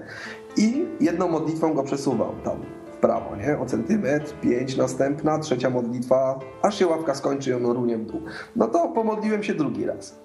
[0.57, 2.57] i jedną modlitwą go przesuwał tam
[2.93, 3.59] w prawo, nie?
[3.59, 8.21] O centymetr, pięć, następna, trzecia modlitwa, aż się ławka skończy i on runie w dół.
[8.55, 10.19] No to pomodliłem się drugi raz.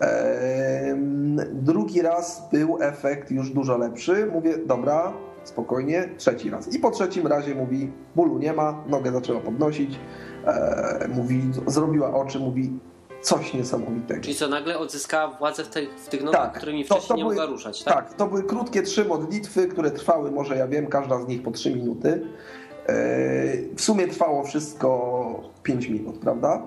[0.00, 0.94] Eee,
[1.52, 4.26] drugi raz był efekt już dużo lepszy.
[4.32, 5.12] Mówię, dobra,
[5.44, 6.74] spokojnie, trzeci raz.
[6.74, 10.00] I po trzecim razie mówi, bólu nie ma, nogę zaczęła podnosić,
[10.46, 12.80] eee, mówi, zrobiła oczy, mówi,
[13.22, 14.20] coś niesamowitego.
[14.20, 17.16] Czyli co, nagle odzyskała władzę w tych, w tych nogach, tak, którymi wcześniej to, to
[17.16, 17.94] nie były, mogła ruszać, tak?
[17.94, 21.50] Tak, to były krótkie trzy modlitwy, które trwały, może ja wiem, każda z nich po
[21.50, 22.22] trzy minuty.
[22.86, 26.62] Eee, w sumie trwało wszystko pięć minut, prawda?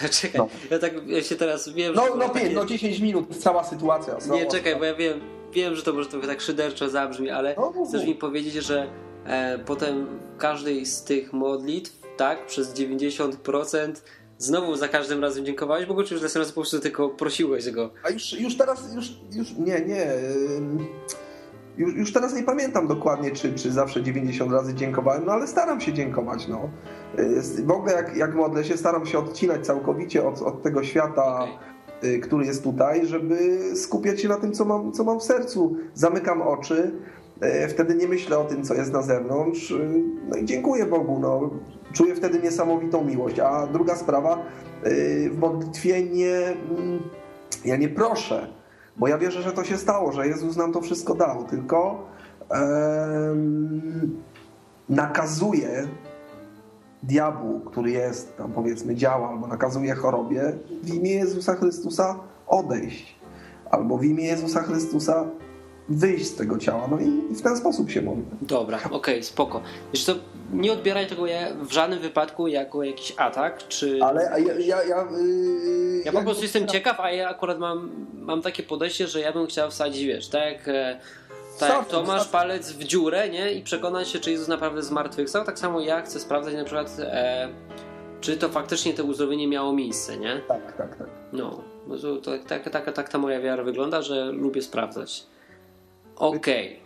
[0.20, 0.48] Czekaj, no.
[0.70, 2.10] ja tak ja się teraz wiem, no, że...
[2.16, 2.50] No, takie...
[2.50, 4.16] no 10 minut, cała sytuacja.
[4.32, 5.20] Nie, czekaj, bo ja wiem,
[5.52, 8.86] wiem, że to może trochę tak szyderczo zabrzmi, ale no, no, chcesz mi powiedzieć, że
[9.26, 10.06] e, potem
[10.38, 13.92] każdej z tych modlitw, tak, przez 90%
[14.40, 17.90] znowu za każdym razem dziękowałeś Bogu, czy już razem po prostu tylko prosiłeś go?
[18.02, 20.06] A już, już teraz, już, już nie, nie.
[21.78, 25.80] Już, już teraz nie pamiętam dokładnie, czy, czy zawsze 90 razy dziękowałem, no ale staram
[25.80, 26.48] się dziękować.
[26.48, 26.70] No.
[27.64, 31.46] W ogóle jak, jak modlę się, staram się odcinać całkowicie od, od tego świata,
[31.98, 32.18] okay.
[32.20, 35.76] który jest tutaj, żeby skupiać się na tym, co mam, co mam w sercu.
[35.94, 36.92] Zamykam oczy,
[37.40, 39.74] e, wtedy nie myślę o tym, co jest na zewnątrz.
[40.28, 41.18] No i dziękuję Bogu.
[41.20, 41.50] No.
[41.92, 43.38] Czuję wtedy niesamowitą miłość.
[43.38, 44.38] A druga sprawa,
[44.86, 47.02] y, w modlitwie nie, mm,
[47.64, 48.46] ja nie proszę,
[48.96, 52.10] bo ja wierzę, że to się stało, że Jezus nam to wszystko dał, tylko
[54.88, 55.88] nakazuje
[57.02, 63.16] diabłu, który jest tam powiedzmy działa, albo nakazuje chorobie w imię Jezusa Chrystusa odejść.
[63.70, 65.24] Albo w imię Jezusa Chrystusa
[65.88, 66.88] wyjść z tego ciała.
[66.90, 68.24] No i, w ten sposób się modlę.
[68.42, 69.60] Dobra, okej, okay, spoko.
[69.92, 70.14] Wiesz co,
[70.52, 71.24] nie odbieraj tego
[71.62, 73.98] w żadnym wypadku jako jakiś atak, czy...
[74.02, 74.54] Ale ja...
[74.58, 79.06] Ja, ja, yy, ja po prostu jestem ciekaw, a ja akurat mam, mam takie podejście,
[79.06, 80.68] że ja bym chciał wsadzić, wiesz, tak jak...
[80.68, 81.00] E,
[81.58, 83.52] tak, jak Tomasz palec w dziurę, nie?
[83.52, 85.44] I przekonać się, czy Jezus naprawdę zmartwychwstał.
[85.44, 87.48] Tak samo ja chcę sprawdzać na przykład, e,
[88.20, 90.40] czy to faktycznie to uzdrowienie miało miejsce, nie?
[90.48, 91.08] Tak, tak, tak.
[91.32, 91.62] No,
[92.22, 95.26] to, tak, tak, tak, tak ta moja wiara wygląda, że lubię sprawdzać.
[96.16, 96.66] Okej.
[96.66, 96.79] Okay.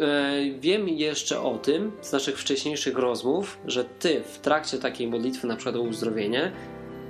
[0.00, 5.46] E, wiem jeszcze o tym z naszych wcześniejszych rozmów, że ty w trakcie takiej modlitwy,
[5.46, 6.52] na przykład o uzdrowienie,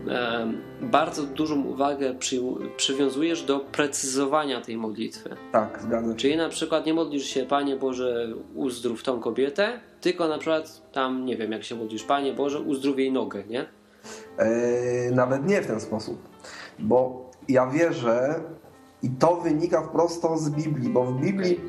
[0.08, 2.40] e, bardzo dużą uwagę przy,
[2.76, 5.36] przywiązujesz do precyzowania tej modlitwy.
[5.52, 6.16] Tak, zgadzam się.
[6.16, 11.24] Czyli na przykład nie modlisz się, Panie Boże, uzdrów tą kobietę, tylko na przykład tam,
[11.24, 13.66] nie wiem jak się modlisz, Panie Boże, uzdrów jej nogę, nie?
[14.38, 16.18] Eee, nawet nie w ten sposób,
[16.78, 18.40] bo ja wierzę,
[19.02, 21.60] i to wynika wprost z Biblii, bo w Biblii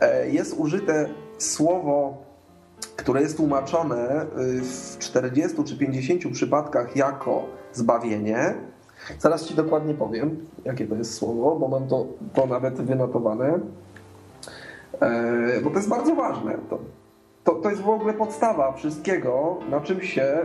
[0.00, 2.16] e, jest użyte słowo,
[2.96, 4.26] które jest tłumaczone e,
[4.62, 8.54] w 40 czy 50 przypadkach jako zbawienie.
[9.18, 13.60] Zaraz Ci dokładnie powiem, jakie to jest słowo, bo mam to, to nawet wynotowane.
[15.00, 16.58] E, bo to jest bardzo ważne.
[16.70, 16.78] To
[17.46, 20.38] to, to jest w ogóle podstawa wszystkiego, na czym się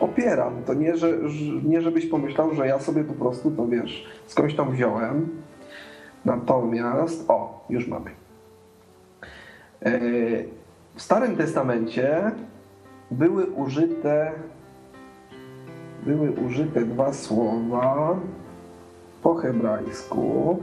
[0.00, 0.62] opieram.
[0.66, 1.18] To nie, że,
[1.64, 5.28] nie żebyś pomyślał, że ja sobie po prostu to wiesz, skądś tam wziąłem.
[6.24, 8.10] Natomiast, o, już mamy.
[9.82, 10.48] Yy,
[10.94, 12.30] w Starym Testamencie
[13.10, 14.32] były użyte
[16.02, 18.16] były użyte dwa słowa
[19.22, 20.58] po hebrajsku.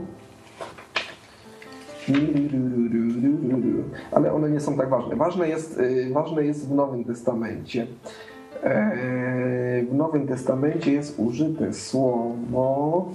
[4.12, 5.16] Ale one nie są tak ważne.
[5.16, 7.86] Ważne jest, y, ważne jest w Nowym Testamencie.
[8.62, 13.08] E, w Nowym Testamencie jest użyte słowo.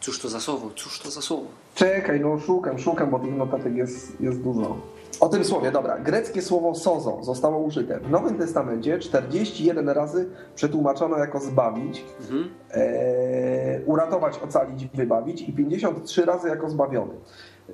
[0.00, 0.70] Cóż to za słowo?
[0.76, 1.46] Cóż to za słowo?
[1.74, 4.76] Czekaj, no szukam, szukam, bo tych notatek jest, jest dużo.
[5.20, 5.98] O tym słowie, dobra.
[5.98, 8.00] Greckie słowo sozo zostało użyte.
[8.00, 12.48] W Nowym Testamencie 41 razy przetłumaczono jako zbawić, mhm.
[12.70, 17.14] e, uratować, ocalić, wybawić i 53 razy jako zbawiony.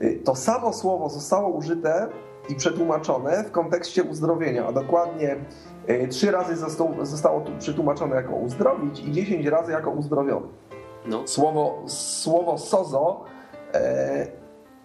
[0.01, 2.09] E, to samo słowo zostało użyte
[2.49, 5.37] i przetłumaczone w kontekście uzdrowienia, a dokładnie
[5.87, 10.47] e, 3 razy zostało, zostało przetłumaczone jako uzdrowić i 10 razy jako uzdrowiony.
[11.07, 11.29] No.
[11.29, 13.25] Słowo, słowo sozo
[13.75, 14.27] e,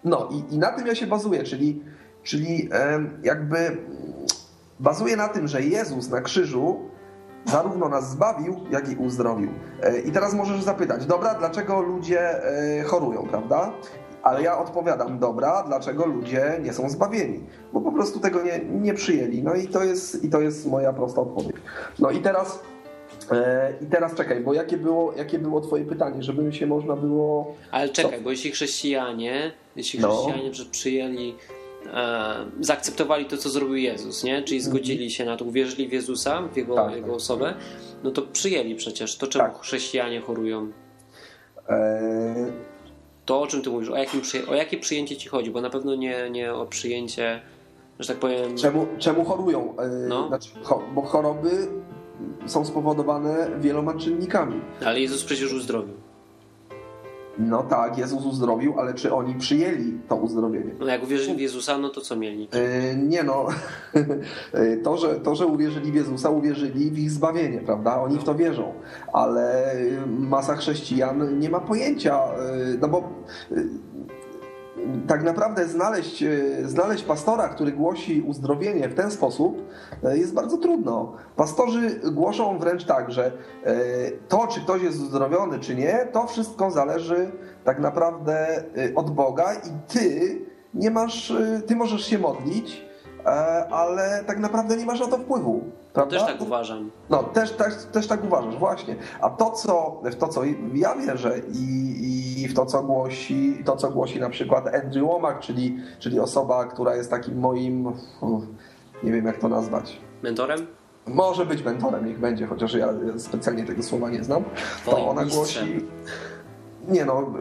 [0.04, 1.82] no i, i na tym ja się bazuję, czyli
[2.28, 2.70] Czyli
[3.24, 3.78] jakby
[4.80, 6.80] bazuje na tym, że Jezus na krzyżu
[7.46, 9.50] zarówno nas zbawił, jak i uzdrowił.
[9.84, 12.44] E, I teraz możesz zapytać, dobra, dlaczego ludzie
[12.80, 13.72] e, chorują, prawda?
[14.28, 17.40] Ale ja odpowiadam, dobra, dlaczego ludzie nie są zbawieni?
[17.74, 19.44] Bo po prostu tego nie, nie przyjęli.
[19.44, 21.56] No i to, jest, i to jest moja prosta odpowiedź.
[22.00, 22.60] No i teraz
[23.32, 27.56] e, i teraz czekaj, bo jakie było, jakie było twoje pytanie, żeby się można było...
[27.72, 28.24] Ale czekaj, Co?
[28.24, 30.12] bo jeśli chrześcijanie, jeśli no.
[30.12, 30.66] chrześcijanie no.
[30.72, 31.36] przyjęli
[31.94, 34.44] e, zaakceptowali to, co zrobił Jezus, nie?
[34.44, 34.72] Czyli mhm.
[34.72, 37.16] zgodzili się na to, uwierzyli w Jezusa, w Jego, tak, jego tak.
[37.16, 37.54] osobę,
[38.04, 39.18] no to przyjęli przecież.
[39.18, 39.62] To czemu tak.
[39.62, 40.72] chrześcijanie chorują?
[41.70, 42.77] E...
[43.28, 45.52] To, o czym ty mówisz, o, jakim o jakie przyjęcie ci chodzi?
[45.52, 47.42] Bo na pewno nie, nie o przyjęcie,
[48.00, 48.58] że tak powiem...
[48.58, 49.76] Czemu, czemu chorują?
[49.78, 49.88] E...
[49.88, 50.28] No.
[50.28, 51.68] Znaczy, cho bo choroby
[52.46, 54.62] są spowodowane wieloma czynnikami.
[54.86, 55.94] Ale Jezus przecież uzdrowił.
[57.40, 60.72] No tak, Jezus uzdrowił, ale czy oni przyjęli to uzdrowienie?
[60.80, 62.48] No jak uwierzyli w Jezusa, no to co mieli?
[62.54, 63.48] Yy, nie no,
[64.84, 68.02] to że, to, że uwierzyli w Jezusa, uwierzyli w ich zbawienie, prawda?
[68.02, 68.74] Oni w to wierzą,
[69.14, 69.76] ale
[70.08, 72.24] masa chrześcijan nie ma pojęcia,
[72.68, 73.10] yy, no bo
[73.52, 73.68] yy,
[75.08, 76.30] tak naprawdę znaleźć, e,
[76.66, 79.70] znaleźć pastora, który głosi uzdrowienie w ten sposób
[80.04, 81.14] e, jest bardzo trudno.
[81.36, 83.32] Pastorzy głoszą wręcz tak, że
[83.64, 83.76] e,
[84.28, 87.32] to, czy ktoś jest uzdrowiony, czy nie, to wszystko zależy
[87.64, 88.64] tak naprawdę
[88.96, 90.38] od Boga i ty
[90.74, 91.34] nie masz,
[91.68, 92.86] ty możesz się modlić,
[93.72, 95.64] ale tak naprawdę nie masz na to wpływu.
[95.98, 96.16] Prawda?
[96.16, 96.92] No, też tak uważam.
[97.10, 98.96] No, też, też, też tak uważasz, właśnie.
[99.22, 100.42] A to, co, w to, co
[100.74, 105.40] ja wierzę i, i w to, co głosi, to, co głosi na przykład Andrew Womack,
[105.40, 107.92] czyli, czyli osoba, która jest takim moim,
[109.04, 110.00] nie wiem jak to nazwać.
[110.24, 110.68] Mentorem?
[111.08, 114.44] Może być mentorem, niech będzie, chociaż ja specjalnie tego słowa nie znam.
[114.86, 115.82] To ona głosi
[116.88, 117.34] nie no,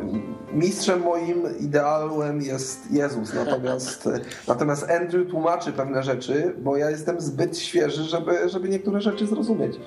[0.53, 4.09] mistrzem moim ideałem jest Jezus, natomiast,
[4.49, 9.81] natomiast Andrew tłumaczy pewne rzeczy, bo ja jestem zbyt świeży, żeby, żeby niektóre rzeczy zrozumieć.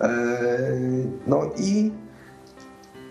[0.00, 0.08] E,
[1.26, 1.90] no i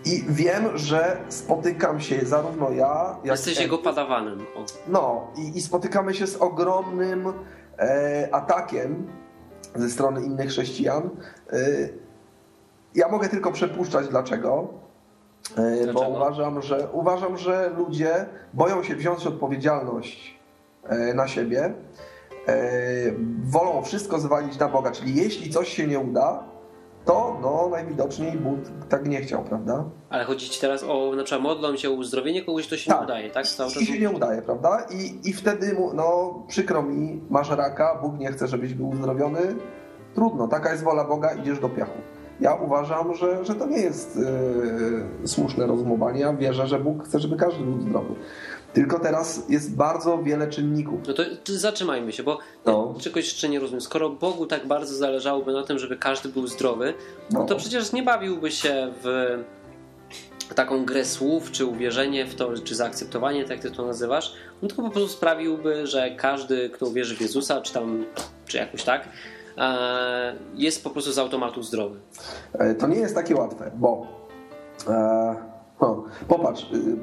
[0.04, 4.40] i wiem, że spotykam się zarówno ja, jak Jesteś Andrew, jego padawanem.
[4.40, 4.64] O.
[4.88, 7.32] No, i, i, spotykamy się z ogromnym
[7.78, 9.06] e, atakiem
[9.74, 11.10] ze strony innych chrześcijan.
[11.52, 11.58] E,
[12.94, 14.68] ja mogę tylko przepuszczać dlaczego,
[15.56, 15.92] Dlaczego?
[15.92, 20.40] Bo uważam że, uważam, że ludzie boją się wziąć odpowiedzialność
[20.84, 21.74] e, na siebie,
[22.46, 22.54] e,
[23.44, 26.44] wolą wszystko zwalić na Boga, czyli jeśli coś się nie uda,
[27.04, 29.84] to no, najwidoczniej Bóg tak nie chciał, prawda?
[30.10, 32.98] Ale chodzi ci teraz o, na przykład modlą się o uzdrowienie kogoś, to się tak.
[32.98, 33.46] nie udaje, tak?
[33.46, 33.82] Cały czas...
[33.82, 34.86] Się nie udaje, prawda?
[34.90, 39.40] I, I wtedy, no, przykro mi, masz raka, Bóg nie chce, żebyś był uzdrowiony,
[40.14, 41.98] trudno, taka jest wola Boga, idziesz do piachu.
[42.40, 44.16] Ja uważam, że, że to nie jest
[45.22, 46.20] yy, słuszne rozumowanie.
[46.20, 48.14] Ja wierzę, że Bóg chce, żeby każdy był zdrowy.
[48.72, 51.00] Tylko teraz jest bardzo wiele czynników.
[51.08, 52.94] No to, zatrzymajmy się, bo no.
[53.00, 53.80] czegoś jeszcze nie rozumiem.
[53.80, 56.94] Skoro Bogu tak bardzo zależałoby na tym, żeby każdy był zdrowy,
[57.30, 57.44] no.
[57.44, 59.38] to przecież nie bawiłby się w
[60.54, 64.68] taką grę słów, czy uwierzenie w to, czy zaakceptowanie, tak jak ty to nazywasz, no
[64.68, 68.04] tylko po prostu sprawiłby, że każdy, kto uwierzy w Jezusa, czy tam,
[68.46, 69.08] czy jakoś tak,
[70.54, 72.00] jest po prostu z automatu zdrowy.
[72.52, 74.06] E, to nie jest takie łatwe, bo
[74.88, 76.96] e, no, popatrz, y,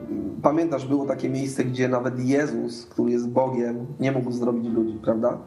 [0.43, 5.37] pamiętasz, było takie miejsce, gdzie nawet Jezus, który jest Bogiem, nie mógł zdrowić ludzi, prawda?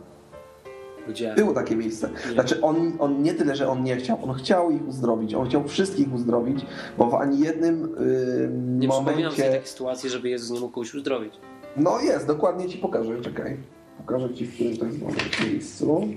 [1.08, 1.34] Gdzie?
[1.34, 2.08] Było takie miejsce.
[2.26, 2.32] Nie.
[2.32, 5.68] Znaczy on, on nie tyle, że on nie chciał, on chciał ich uzdrowić, on chciał
[5.68, 6.66] wszystkich uzdrowić,
[6.98, 9.22] bo w ani jednym yy, nie momencie...
[9.22, 11.34] Nie sobie takiej sytuacji, żeby Jezus nie mógł kogoś uzdrowić.
[11.76, 13.56] No jest, dokładnie ci pokażę, czekaj.
[13.98, 15.00] pokażę Ci, w którym to jest
[15.44, 16.08] miejscu.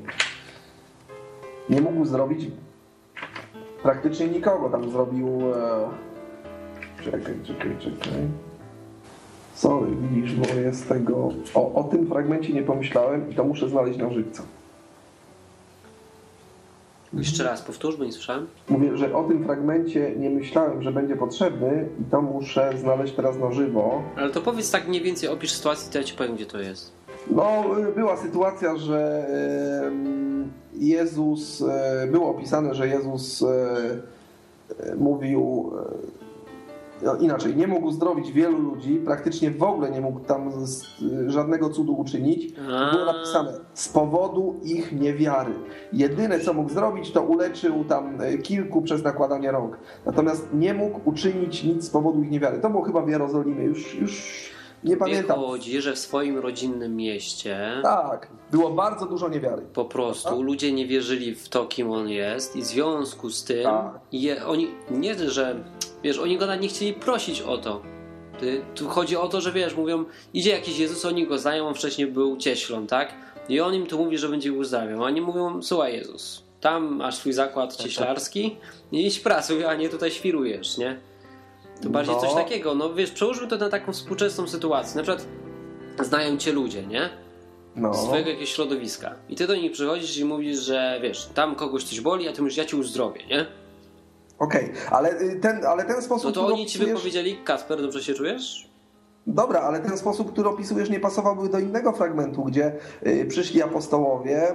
[1.70, 2.48] Nie mógł zrobić
[3.84, 4.70] praktycznie nikogo.
[4.70, 5.28] Tam zrobił...
[5.56, 5.90] E...
[7.04, 8.14] Czekaj, czekaj, czekaj.
[9.56, 11.30] Sorry, widzisz, bo jest tego...
[11.54, 14.44] O, o tym fragmencie nie pomyślałem i to muszę znaleźć na żywca.
[17.14, 18.48] Jeszcze raz powtórz, bo nie słyszałem.
[18.70, 23.38] Mówię, że o tym fragmencie nie myślałem, że będzie potrzebny i to muszę znaleźć teraz
[23.38, 24.04] na żywo.
[24.16, 26.92] Ale to powiedz tak mniej więcej, opisz sytuację, to ja ci powiem, gdzie to jest.
[27.32, 27.64] No,
[27.96, 29.28] była sytuacja, że
[30.74, 33.44] Jezus, e, było opisane, że Jezus
[34.98, 35.72] mówił
[37.04, 40.52] no inaczej, nie mógł uzdrowić wielu ludzi, praktycznie w ogóle nie mógł tam
[41.28, 42.54] żadnego cudu uczynić.
[42.92, 45.54] Było napisane z powodu ich niewiary.
[45.94, 49.78] Jedyne co mógł zrobić, to uleczył tam kilku przez nakładanie rąk.
[50.06, 52.60] Natomiast nie mógł uczynić nic z powodu ich niewiary.
[52.60, 54.53] To było chyba w Jerozolimie, już, już
[54.84, 55.40] nie pamiętam.
[55.40, 57.80] chodzi, że w swoim rodzinnym mieście.
[57.84, 59.62] Tak, było bardzo dużo niewiary.
[59.74, 63.64] Po prostu ludzie nie wierzyli w to, kim on jest, i w związku z tym
[63.64, 64.00] tak.
[64.12, 65.64] je, oni nie, że
[66.04, 67.82] Wiesz, oni go nawet nie chcieli prosić o to.
[68.76, 72.08] Tu chodzi o to, że wiesz, mówią, idzie jakiś Jezus, oni go znają, on wcześniej
[72.08, 73.14] był cieślą, tak?
[73.50, 75.04] I on im tu mówi, że będzie uzdrawiał.
[75.04, 78.58] A oni mówią, słuchaj Jezus, tam masz swój zakład cieślarski
[78.92, 81.00] i idź pracuj, a nie tutaj świrujesz, nie?
[81.84, 82.22] To bardziej no.
[82.22, 82.76] coś takiego.
[82.76, 84.96] No wiesz, przełóżmy to na taką współczesną sytuację.
[84.96, 85.28] Na przykład
[86.00, 87.10] znają cię ludzie, nie?
[87.76, 87.94] No.
[87.94, 89.16] swojego jakiegoś środowiska.
[89.30, 92.42] I ty do nich przychodzisz i mówisz, że wiesz, tam kogoś coś boli, a ty
[92.42, 93.46] mówisz, ja cię uzdrowię, nie?
[94.40, 96.26] Okej, okay, ale, y, ten, ale ten sposób...
[96.26, 98.70] No to oni ci wypowiedzieli, Kasper, dobrze się czujesz?
[99.28, 102.72] Dobra, ale ten sposób, który opisujesz, nie pasowałby do innego fragmentu, gdzie
[103.08, 104.52] y, przyszli apostołowie,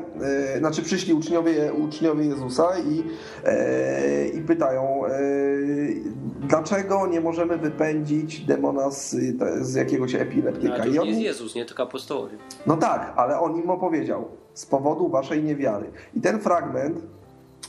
[0.56, 6.02] y, znaczy przyszli uczniowie, uczniowie Jezusa i, y, i pytają, y,
[6.40, 9.16] dlaczego nie możemy wypędzić demona z,
[9.60, 10.78] z jakiegoś epileptyka.
[10.78, 11.08] No, to on...
[11.08, 12.36] nie jest Jezus, nie tylko apostołowie.
[12.66, 15.90] No tak, ale on im opowiedział, z powodu waszej niewiary.
[16.14, 16.98] I ten fragment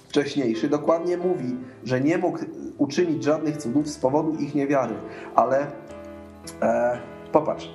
[0.09, 2.39] wcześniejszy dokładnie mówi, że nie mógł
[2.77, 4.95] uczynić żadnych cudów z powodu ich niewiary.
[5.35, 5.67] Ale
[7.31, 7.69] popatrz,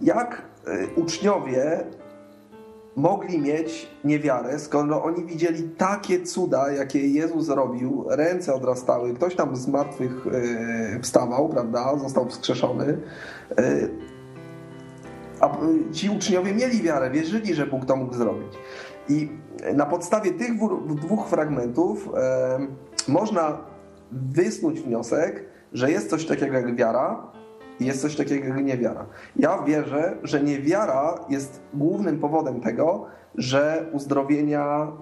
[0.00, 1.84] jak e, uczniowie
[2.96, 9.56] mogli mieć niewiarę, skoro oni widzieli takie cuda, jakie Jezus robił, ręce odrastały, ktoś tam
[9.56, 12.98] z martwych e, wstawał, prawda, został wskrzeszony.
[13.58, 13.88] E,
[15.40, 15.58] a
[15.92, 18.52] ci uczniowie mieli wiarę, wierzyli, że Bóg to mógł zrobić.
[19.08, 19.30] I
[19.74, 20.50] na podstawie tych
[20.86, 22.58] dwóch fragmentów e,
[23.08, 23.58] można
[24.12, 27.37] wysnuć wniosek, że jest coś takiego jak wiara
[27.80, 29.06] jest coś takiego jak niewiara.
[29.36, 34.92] Ja wierzę, że niewiara jest głównym powodem tego, że uzdrowienia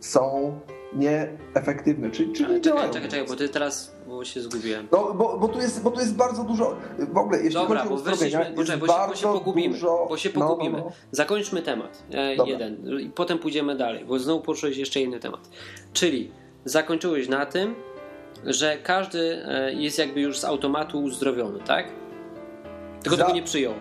[0.00, 0.52] są
[0.92, 4.88] nieefektywne, czyli, czyli Ale czekaj, czekaj, czekaj, bo ty teraz bo się zgubiłem.
[4.92, 7.92] No, bo, bo, tu jest, bo tu jest bardzo dużo, w ogóle, jeśli Dobra, chodzi
[7.92, 10.06] o uzdrowienia, bo, bo, bo się pogubimy, dużo...
[10.08, 10.78] bo się pogubimy.
[10.78, 10.92] No, no, no.
[11.12, 15.40] Zakończmy temat, e, jeden, i potem pójdziemy dalej, bo znowu poruszyłeś jeszcze inny temat.
[15.92, 16.30] Czyli
[16.64, 17.74] zakończyłeś na tym,
[18.44, 21.86] że każdy e, jest jakby już z automatu uzdrowiony, tak?
[23.02, 23.22] Tylko Za...
[23.22, 23.74] tego nie przyjął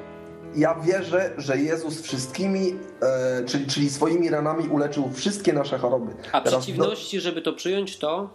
[0.56, 6.14] ja wierzę, że Jezus wszystkimi, e, czyli, czyli swoimi ranami uleczył wszystkie nasze choroby.
[6.32, 8.30] A Teraz przeciwności, żeby to przyjąć, to?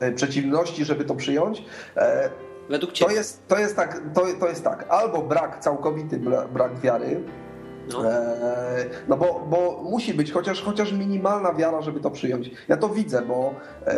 [0.00, 1.62] E, przeciwności, żeby to przyjąć?
[1.96, 2.30] E,
[2.68, 3.10] Według Ciebie?
[3.10, 6.20] To jest, to jest, tak, to, to jest tak, albo brak, całkowity
[6.52, 7.22] brak wiary,
[7.92, 12.50] no, e, no bo, bo musi być chociaż, chociaż minimalna wiara, żeby to przyjąć.
[12.68, 13.54] Ja to widzę, bo
[13.86, 13.94] e,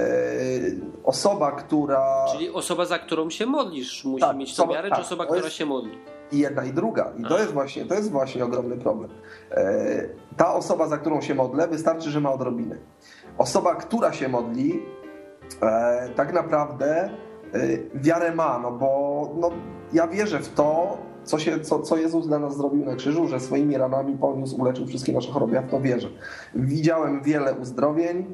[1.04, 2.26] osoba, która...
[2.32, 5.40] Czyli osoba, za którą się modlisz, musi tak, mieć tę wiarę, tak, czy osoba, która
[5.40, 5.56] jest...
[5.56, 5.98] się modli?
[6.32, 7.12] i jedna i druga.
[7.18, 9.10] I to jest właśnie, to jest właśnie ogromny problem.
[9.50, 12.76] E, ta osoba, za którą się modlę, wystarczy, że ma odrobinę.
[13.38, 14.82] Osoba, która się modli,
[15.62, 17.10] e, tak naprawdę
[17.94, 19.50] wiarę ma, no bo no,
[19.92, 20.98] ja wierzę w to,
[21.28, 24.86] co, się, co, co Jezus dla nas zrobił na krzyżu, że swoimi ranami poniósł, uleczył
[24.86, 25.54] wszystkie nasze choroby.
[25.54, 26.08] Ja w to wierzę.
[26.54, 28.26] Widziałem wiele uzdrowień,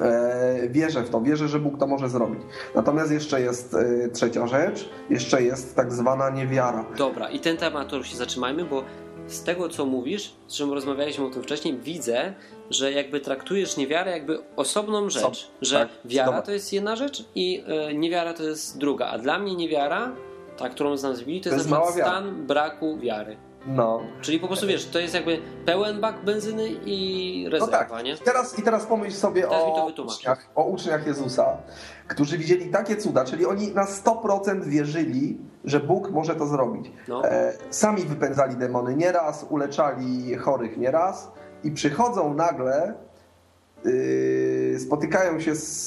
[0.00, 2.40] E, wierzę w to, wierzę, że Bóg to może zrobić.
[2.74, 6.84] Natomiast jeszcze jest e, trzecia rzecz, jeszcze jest tak zwana niewiara.
[6.98, 8.84] Dobra, i ten temat to się zatrzymajmy, bo
[9.26, 12.34] z tego, co mówisz, z czym rozmawialiśmy o tym wcześniej, widzę,
[12.70, 16.42] że jakby traktujesz niewiarę jakby osobną rzecz, że tak, wiara dobra.
[16.42, 20.12] to jest jedna rzecz i e, niewiara to jest druga, a dla mnie niewiara,
[20.58, 23.36] ta, którą znam z Biblii, to, to jest, jest stan braku wiary.
[23.66, 24.00] No.
[24.20, 28.04] Czyli po prostu wiesz, to jest jakby pełen bak benzyny i rezerwa, no tak.
[28.04, 28.12] nie?
[28.12, 31.56] I teraz, I teraz pomyśl sobie o uczniach, o uczniach Jezusa,
[32.08, 36.92] którzy widzieli takie cuda, czyli oni na 100% wierzyli, że Bóg może to zrobić.
[37.08, 37.24] No.
[37.24, 41.30] E, sami wypędzali demony nieraz, uleczali chorych nieraz
[41.64, 42.94] i przychodzą nagle
[43.84, 45.84] yy, spotykają się z,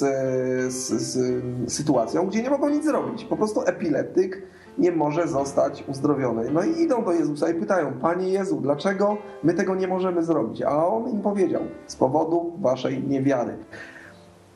[0.74, 1.44] z, z,
[1.74, 3.26] sytuacją, gdzie nie mogą nic zrobić.
[3.26, 4.42] Po prostu epileptyk
[4.78, 6.44] nie może zostać uzdrowione.
[6.52, 10.62] No i idą do Jezusa i pytają, Panie Jezu, dlaczego my tego nie możemy zrobić?
[10.62, 13.58] A On im powiedział, z powodu waszej niewiary.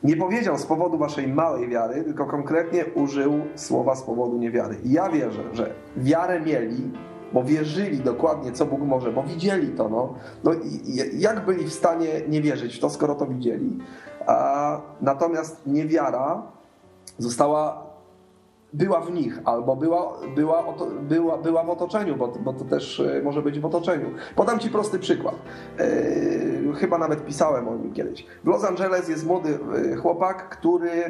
[0.04, 4.76] Nie powiedział z powodu waszej małej wiary, tylko konkretnie użył słowa z powodu niewiary.
[4.84, 6.90] I ja wierzę, że wiarę mieli,
[7.32, 9.88] bo wierzyli dokładnie, co Bóg może, bo widzieli to.
[9.88, 10.14] No,
[10.44, 10.50] no
[11.12, 13.78] jak byli w stanie nie wierzyć w to, skoro to widzieli?
[14.26, 16.42] A, natomiast niewiara
[17.18, 17.85] została
[18.72, 20.64] była w nich, albo była, była,
[21.02, 24.10] była, była w otoczeniu, bo, bo to też e, może być w otoczeniu.
[24.36, 25.34] Podam Ci prosty przykład.
[25.78, 28.26] Yy, chyba nawet pisałem o nim kiedyś.
[28.44, 29.58] W Los Angeles jest młody
[29.92, 31.06] e, chłopak, który yy,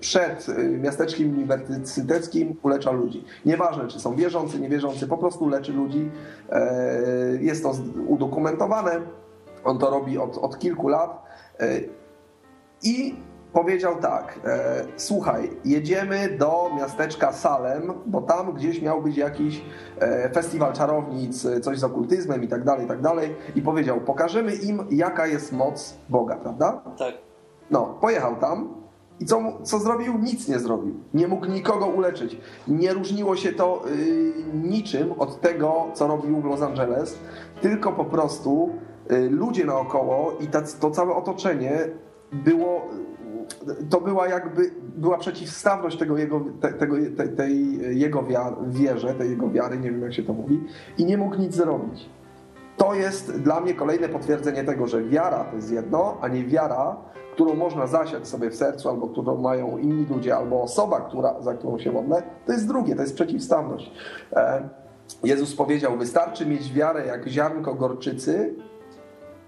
[0.00, 0.46] przed
[0.82, 3.24] miasteczkiem uniwersyteckim ulecza ludzi.
[3.46, 6.10] Nieważne, czy są wierzący, niewierzący, po prostu leczy ludzi.
[7.32, 7.72] Yy, jest to
[8.06, 9.00] udokumentowane.
[9.64, 11.24] On to robi od, od kilku lat.
[12.82, 13.14] I
[13.54, 19.64] powiedział tak, e, słuchaj, jedziemy do miasteczka Salem, bo tam gdzieś miał być jakiś
[20.00, 23.34] e, festiwal czarownic, coś z okultyzmem i tak dalej, i tak dalej.
[23.56, 26.82] I powiedział, pokażemy im, jaka jest moc Boga, prawda?
[26.98, 27.14] Tak.
[27.70, 28.84] No, pojechał tam
[29.20, 30.18] i co, co zrobił?
[30.18, 30.94] Nic nie zrobił.
[31.14, 32.40] Nie mógł nikogo uleczyć.
[32.68, 37.18] Nie różniło się to y, niczym od tego, co robił w Los Angeles,
[37.60, 38.70] tylko po prostu
[39.12, 41.78] y, ludzie naokoło i ta, to całe otoczenie
[42.32, 42.82] było
[43.90, 49.30] to była jakby była przeciwstawność tego jego, te, tego, te, tej jego wiar, wierze, tej
[49.30, 50.60] jego wiary, nie wiem jak się to mówi,
[50.98, 52.08] i nie mógł nic zrobić.
[52.76, 56.96] To jest dla mnie kolejne potwierdzenie tego, że wiara to jest jedno, a nie wiara,
[57.32, 61.54] którą można zasiać sobie w sercu, albo którą mają inni ludzie, albo osoba, która, za
[61.54, 63.92] którą się modlę, to jest drugie, to jest przeciwstawność.
[64.32, 64.68] E,
[65.24, 68.54] Jezus powiedział, wystarczy mieć wiarę jak ziarnko gorczycy,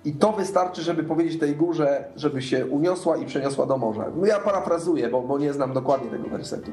[0.06, 4.04] i to wystarczy, żeby powiedzieć tej górze, żeby się uniosła i przeniosła do morza.
[4.16, 6.70] No ja parafrazuję, bo, bo nie znam dokładnie tego wersetu.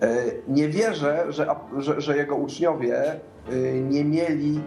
[0.00, 0.16] E,
[0.48, 3.20] nie wierzę, że, że, że jego uczniowie e,
[3.80, 4.60] nie mieli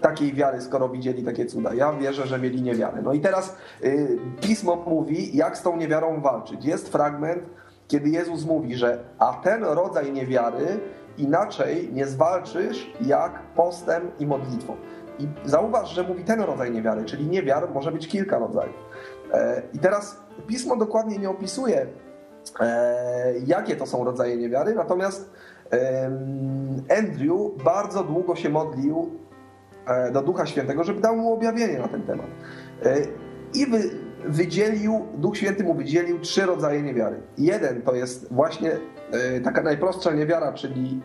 [0.00, 1.74] takiej wiary, skoro widzieli takie cuda.
[1.74, 3.02] Ja wierzę, że mieli niewiarę.
[3.02, 3.90] No i teraz e,
[4.40, 6.64] Pismo mówi, jak z tą niewiarą walczyć.
[6.64, 7.42] Jest fragment,
[7.88, 10.80] kiedy Jezus mówi, że a ten rodzaj niewiary
[11.18, 14.76] inaczej nie zwalczysz jak postem i modlitwą.
[15.18, 18.76] I zauważ, że mówi ten rodzaj niewiary, czyli niewiar może być kilka rodzajów.
[19.32, 21.86] E, I teraz pismo dokładnie nie opisuje,
[22.60, 25.30] e, jakie to są rodzaje niewiary, natomiast
[26.98, 29.10] Andrew bardzo długo się modlił
[29.86, 32.26] e, do Ducha Świętego, żeby dał mu objawienie na ten temat.
[33.54, 33.66] I
[34.24, 37.20] wydzielił, Duch Święty mu wydzielił trzy rodzaje niewiary.
[37.38, 38.70] Jeden to jest właśnie
[39.44, 41.00] taka najprostsza niewiara, czyli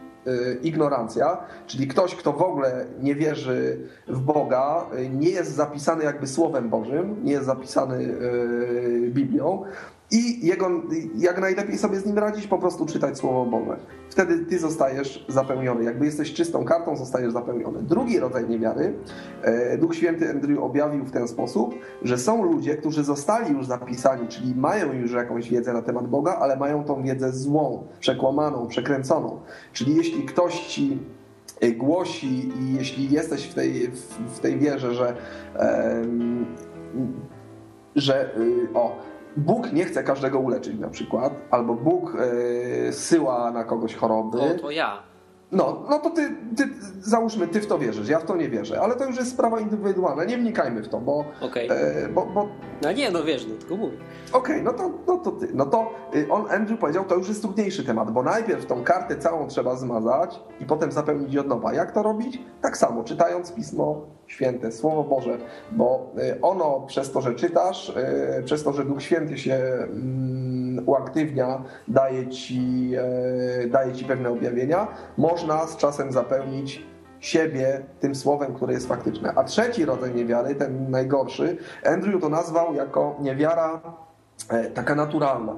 [0.62, 6.28] ignorancja, czyli ktoś, kto w ogóle nie wierzy w Boga, y, nie jest zapisany jakby
[6.28, 9.64] Słowem Bożym, nie jest zapisany y, Biblią,
[10.12, 10.70] i jego,
[11.16, 13.80] jak najlepiej sobie z nim radzić, po prostu czytać Słowo Boże.
[14.10, 15.84] Wtedy ty zostajesz zapełniony.
[15.84, 17.84] Jakby jesteś czystą kartą, zostajesz zapełniony.
[17.84, 18.94] Drugi rodzaj niewiary,
[19.42, 24.28] e, Duch Święty Andrew objawił w ten sposób, że są ludzie, którzy zostali już zapisani,
[24.28, 29.40] czyli mają już jakąś wiedzę na temat Boga, ale mają tą wiedzę złą, przekłamaną, przekręconą.
[29.74, 31.00] Czyli jeśli ktoś ci
[31.62, 33.92] e, głosi i jeśli jesteś w tej,
[34.36, 35.16] w tej wierze, że,
[37.96, 38.30] że
[38.74, 42.18] o, Bóg nie chce każdego uleczyć na przykład, albo Bóg
[42.86, 44.38] yy, syła na kogoś choroby.
[44.38, 45.09] No to ja.
[45.52, 46.64] No, no to ty, ty,
[47.02, 49.60] załóżmy, ty w to wierzysz, ja w to nie wierzę, ale to już jest sprawa
[49.60, 51.26] indywidualna, nie wnikajmy w to, bo...
[51.42, 51.66] Okej.
[51.66, 51.78] Okay.
[51.78, 52.48] E, bo, bo...
[52.82, 53.98] No nie, no wiesz, no tylko mówię.
[54.34, 55.48] Okej, okay, no, to, no to ty.
[55.54, 59.18] No to y, on, Andrew powiedział, to już jest trudniejszy temat, bo najpierw tą kartę
[59.18, 61.74] całą trzeba zmazać i potem zapełnić od nowa.
[61.74, 62.42] Jak to robić?
[62.62, 65.38] Tak samo, czytając Pismo Święte, Słowo Boże,
[65.72, 67.90] bo y, ono przez to, że czytasz,
[68.40, 70.49] y, przez to, że Duch Święty się mm,
[70.86, 72.92] uaktywnia, daje ci,
[73.68, 76.86] daje ci pewne objawienia, można z czasem zapełnić
[77.20, 79.34] siebie tym słowem, które jest faktyczne.
[79.36, 83.82] A trzeci rodzaj niewiary, ten najgorszy, Andrew to nazwał jako niewiara
[84.50, 85.56] e, taka naturalna.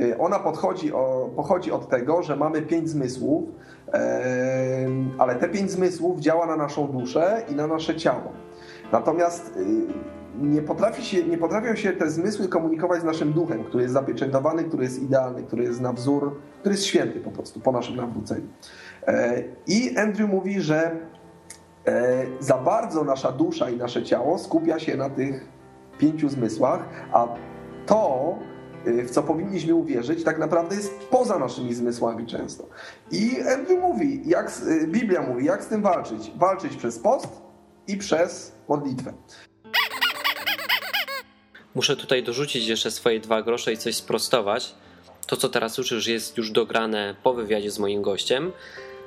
[0.00, 3.44] E, ona podchodzi o, pochodzi od tego, że mamy pięć zmysłów,
[3.92, 4.86] e,
[5.18, 8.32] ale te pięć zmysłów działa na naszą duszę i na nasze ciało.
[8.92, 9.58] Natomiast
[10.40, 14.64] nie, potrafi się, nie potrafią się te zmysły komunikować z naszym duchem, który jest zapieczętowany,
[14.64, 18.46] który jest idealny, który jest na wzór, który jest święty po prostu po naszym nawróceniu.
[19.06, 20.96] E, I Andrew mówi, że
[21.86, 25.48] e, za bardzo nasza dusza i nasze ciało skupia się na tych
[25.98, 27.28] pięciu zmysłach, a
[27.86, 28.34] to,
[28.86, 32.66] e, w co powinniśmy uwierzyć, tak naprawdę jest poza naszymi zmysłami często.
[33.10, 34.52] I Andrew mówi, jak,
[34.86, 36.32] Biblia mówi, jak z tym walczyć?
[36.36, 37.42] Walczyć przez post
[37.86, 39.12] i przez modlitwę.
[41.78, 44.74] Muszę tutaj dorzucić jeszcze swoje dwa grosze i coś sprostować.
[45.26, 48.52] to, co teraz słyszysz, jest już dograne po wywiadzie z moim gościem,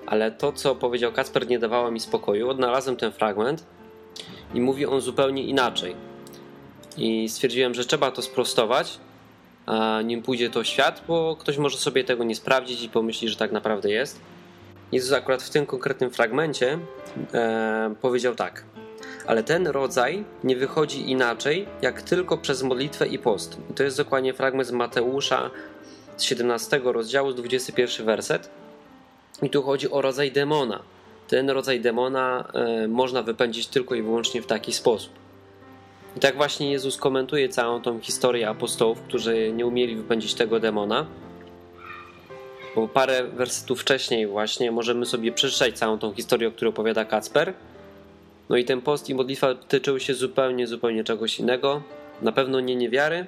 [0.05, 2.49] ale to, co powiedział Kacper, nie dawało mi spokoju.
[2.49, 3.65] Odnalazłem ten fragment
[4.53, 5.95] i mówi on zupełnie inaczej.
[6.97, 8.99] I stwierdziłem, że trzeba to sprostować,
[9.65, 13.36] a nim pójdzie to świat, bo ktoś może sobie tego nie sprawdzić i pomyśli, że
[13.36, 14.22] tak naprawdę jest.
[14.91, 16.80] Jezus akurat w tym konkretnym fragmencie
[17.34, 18.63] e, powiedział tak.
[19.28, 23.57] Ale ten rodzaj nie wychodzi inaczej, jak tylko przez modlitwę i post.
[23.72, 25.49] I to jest dokładnie fragment z Mateusza
[26.17, 28.49] z 17 rozdziału, z 21 werset.
[29.41, 30.80] I tu chodzi o rodzaj demona.
[31.28, 35.13] Ten rodzaj demona e, można wypędzić tylko i wyłącznie w taki sposób.
[36.17, 41.05] I tak właśnie Jezus komentuje całą tą historię apostołów, którzy nie umieli wypędzić tego demona.
[42.76, 47.53] Bo parę wersetów wcześniej właśnie możemy sobie przeczytać całą tą historię, o której opowiada Kacper.
[48.52, 51.82] No i ten post i modlitwa tyczyły się zupełnie, zupełnie czegoś innego.
[52.22, 53.26] Na pewno nie niewiary,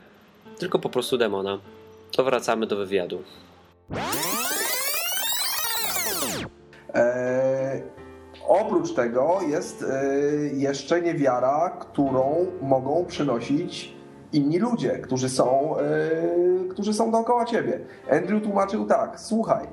[0.60, 1.60] tylko po prostu demona.
[2.12, 3.22] To wracamy do wywiadu.
[6.94, 7.82] Eee,
[8.48, 10.06] oprócz tego jest e,
[10.54, 13.94] jeszcze niewiara, którą mogą przynosić
[14.34, 17.80] inni ludzie, którzy są, e, którzy są dookoła ciebie.
[18.12, 19.68] Andrew tłumaczył tak, słuchaj,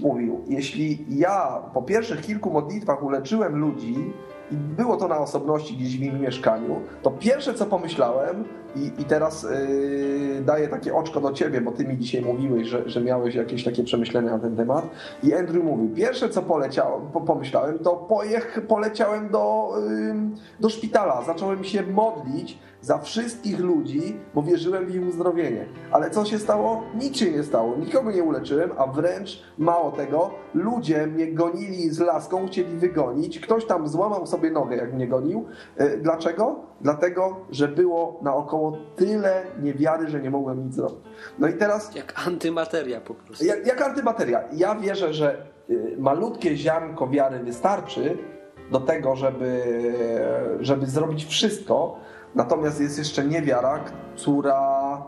[0.00, 4.12] mówił, jeśli ja po pierwszych kilku modlitwach uleczyłem ludzi,
[4.50, 8.44] i było to na osobności gdzieś w im mieszkaniu, to pierwsze co pomyślałem
[8.76, 12.90] i, i teraz yy, daję takie oczko do ciebie, bo ty mi dzisiaj mówiłeś, że,
[12.90, 14.84] że miałeś jakieś takie przemyślenia na ten temat.
[15.22, 20.14] I Andrew mówi, pierwsze co poleciało, po, pomyślałem, to pojech, poleciałem do, yy,
[20.60, 25.66] do szpitala, zacząłem się modlić za wszystkich ludzi, bo wierzyłem w ich uzdrowienie.
[25.90, 26.82] Ale co się stało?
[26.94, 27.76] Nic się nie stało.
[27.76, 33.40] Nikogo nie uleczyłem, a wręcz mało tego, ludzie mnie gonili z laską, chcieli wygonić.
[33.40, 35.46] Ktoś tam złamał sobie nogę, jak mnie gonił.
[35.76, 36.60] E, dlaczego?
[36.80, 40.98] Dlatego, że było naokoło tyle niewiary, że nie mogłem nic zrobić.
[41.38, 41.94] No i teraz...
[41.94, 43.44] Jak antymateria po prostu.
[43.44, 44.44] Jak, jak antymateria.
[44.52, 48.18] Ja wierzę, że y, malutkie ziarnko wiary wystarczy
[48.70, 49.62] do tego, żeby,
[50.60, 51.98] żeby zrobić wszystko,
[52.34, 53.80] Natomiast jest jeszcze niewiara,
[54.16, 55.02] która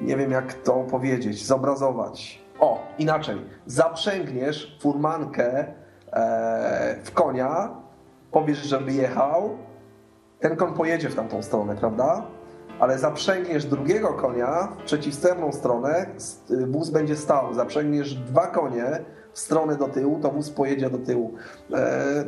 [0.00, 2.44] nie wiem jak to powiedzieć, zobrazować.
[2.60, 3.36] O, inaczej.
[3.66, 5.64] Zaprzęgniesz furmankę
[6.12, 7.68] e, w konia,
[8.32, 9.58] powiesz, żeby jechał,
[10.40, 12.26] ten koń pojedzie w tamtą stronę, prawda?
[12.80, 16.06] Ale zaprzęgniesz drugiego konia w przeciwstronną stronę,
[16.68, 17.54] wóz będzie stał.
[17.54, 18.84] Zaprzęgniesz dwa konie
[19.32, 21.34] w stronę do tyłu, to wóz pojedzie do tyłu.
[21.74, 22.24] E,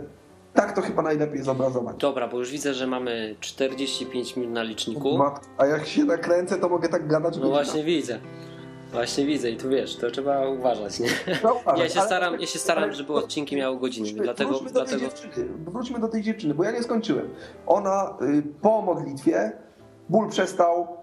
[0.54, 1.96] tak to chyba najlepiej zobrazować.
[1.96, 5.18] Dobra, bo już widzę, że mamy 45 minut na liczniku.
[5.58, 7.36] a jak się nakręcę, to mogę tak gadać.
[7.36, 8.18] No właśnie widzę.
[8.92, 11.08] Właśnie widzę i tu wiesz, to trzeba uważać, nie?
[11.44, 14.50] No, ja, się staram, ja się staram, żeby odcinki miały godziny, wróćmy, dlatego...
[14.50, 15.00] Wróćmy do, dlatego...
[15.00, 17.28] Tej dziewczyny, wróćmy do tej dziewczyny, bo ja nie skończyłem.
[17.66, 19.52] Ona y, po modlitwie,
[20.08, 21.01] ból przestał,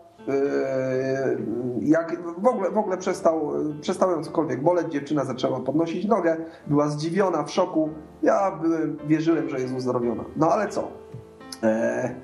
[1.82, 3.51] jak w ogóle, w ogóle przestał,
[3.82, 7.89] przestał ją cokolwiek boleć, dziewczyna zaczęła podnosić nogę, była zdziwiona, w szoku.
[8.24, 10.24] Ja byłem, wierzyłem, że jest uzdrowiona.
[10.36, 10.88] No ale co?
[11.63, 12.15] Eee,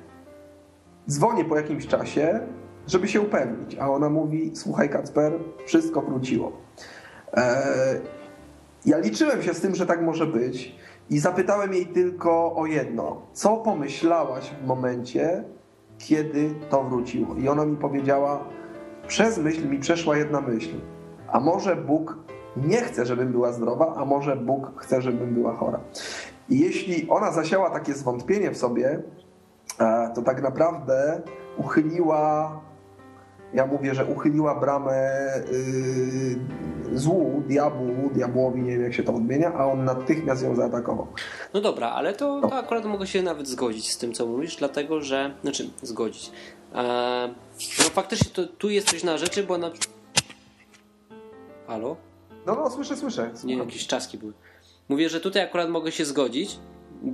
[1.10, 2.40] dzwonię po jakimś czasie,
[2.88, 5.34] żeby się upewnić, a ona mówi, słuchaj Kacper,
[5.66, 6.52] wszystko wróciło.
[7.34, 8.02] Eee,
[8.86, 10.76] ja liczyłem się z tym, że tak może być
[11.10, 13.22] i zapytałem jej tylko o jedno.
[13.34, 15.44] Co pomyślałaś w momencie,
[15.98, 17.36] kiedy to wróciło.
[17.36, 18.44] I ona mi powiedziała,
[19.08, 20.76] przez myśl mi przeszła jedna myśl.
[21.28, 22.18] A może Bóg
[22.58, 25.80] nie chce, żebym była zdrowa, a może Bóg chce, żebym była chora.
[26.50, 29.04] I jeśli ona zasiała takie zwątpienie w sobie,
[29.80, 31.22] e, to tak naprawdę
[31.58, 32.52] uchyliła
[33.54, 35.18] ja mówię, że uchyliła bramę
[36.92, 41.08] yy, złu, diabłu, diabłowi, nie wiem jak się to odmienia, a on natychmiast ją zaatakował.
[41.54, 45.02] No dobra, ale to, to akurat mogę się nawet zgodzić z tym, co mówisz, dlatego
[45.02, 46.32] że, znaczy zgodzić.
[46.76, 47.30] Eee,
[47.80, 49.72] no faktycznie to, tu jest coś na rzeczy, bo na...
[51.68, 51.96] Halo?
[52.46, 53.32] No, no, słyszę, słyszę.
[53.44, 54.34] Nie, jakieś czaski były.
[54.90, 56.60] Mówię, że tutaj akurat mogę się zgodzić,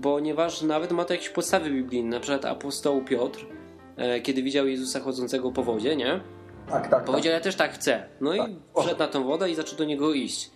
[0.02, 3.46] ponieważ nawet ma to jakieś podstawy biblijne, na przykład apostoł Piotr,
[4.24, 6.20] kiedy widział Jezusa chodzącego po wodzie, nie?
[6.70, 7.04] Tak, tak.
[7.04, 7.40] Powiedział, tak.
[7.40, 8.04] ja też tak chcę.
[8.22, 8.50] No tak.
[8.50, 10.52] i wszedł na tą wodę i zaczął do niego iść.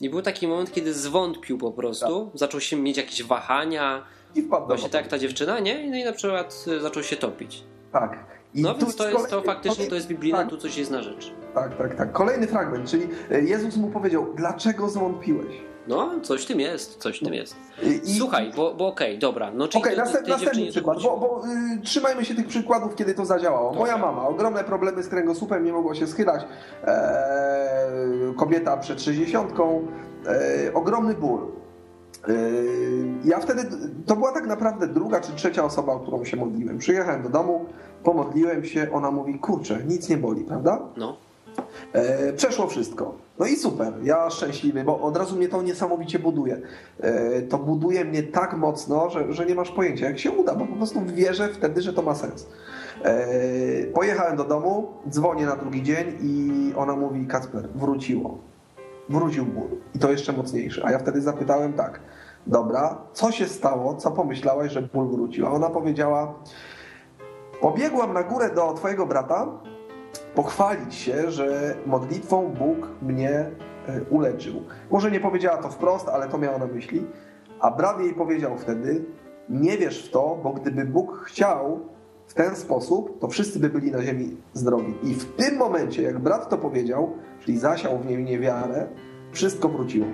[0.00, 2.38] I był taki moment, kiedy zwątpił po prostu, tak.
[2.38, 4.06] zaczął się mieć jakieś wahania.
[4.34, 5.90] I wpadł Właśnie tak ta dziewczyna, nie?
[5.90, 7.64] No i na przykład e, zaczął się topić.
[7.92, 8.26] Tak.
[8.54, 10.48] I no więc to jest to faktycznie, to jest biblijne, tak.
[10.48, 11.32] tu coś jest na rzecz.
[11.54, 12.12] Tak, tak, tak.
[12.12, 15.67] Kolejny fragment, czyli e, Jezus mu powiedział, dlaczego zwątpiłeś?
[15.88, 17.56] No, coś w tym jest, coś w tym jest.
[18.04, 19.50] I, Słuchaj, bo, bo okej, okay, dobra.
[19.54, 21.42] No, okej, okay, następny, następny przykład, bo, bo
[21.76, 23.70] y, trzymajmy się tych przykładów, kiedy to zadziałało.
[23.70, 23.80] Dobra.
[23.80, 26.42] Moja mama, ogromne problemy z kręgosłupem, nie mogła się schylać.
[26.84, 29.52] E, kobieta przed 60,
[30.26, 31.40] e, ogromny ból.
[32.28, 32.32] E,
[33.24, 33.62] ja wtedy,
[34.06, 36.78] to była tak naprawdę druga czy trzecia osoba, o którą się modliłem.
[36.78, 37.66] Przyjechałem do domu,
[38.04, 40.80] pomodliłem się, ona mówi, kurczę, nic nie boli, prawda?
[40.96, 41.16] No.
[41.92, 43.27] E, przeszło wszystko.
[43.38, 46.60] No i super, ja szczęśliwy, bo od razu mnie to niesamowicie buduje.
[47.00, 50.66] E, to buduje mnie tak mocno, że, że nie masz pojęcia, jak się uda, bo
[50.66, 52.46] po prostu wierzę wtedy, że to ma sens.
[53.02, 53.26] E,
[53.86, 58.38] pojechałem do domu, dzwonię na drugi dzień i ona mówi, Kacper, wróciło.
[59.08, 59.68] Wrócił ból.
[59.94, 60.84] I to jeszcze mocniejszy.
[60.84, 62.00] A ja wtedy zapytałem tak,
[62.46, 65.46] dobra, co się stało, co pomyślałaś, że ból wrócił?
[65.46, 66.34] A ona powiedziała,
[67.60, 69.46] pobiegłam na górę do twojego brata,
[70.38, 73.50] pochwalić się, że modlitwą Bóg mnie e,
[74.10, 74.62] uleczył.
[74.90, 77.06] Może nie powiedziała to wprost, ale to miała na myśli.
[77.60, 79.04] A brat jej powiedział wtedy:
[79.48, 81.80] Nie wierz w to, bo gdyby Bóg chciał
[82.26, 84.94] w ten sposób, to wszyscy by byli na ziemi zdrowi.
[85.02, 88.86] I w tym momencie, jak brat to powiedział, czyli zasiał w niej niewiarę,
[89.32, 90.06] wszystko wróciło.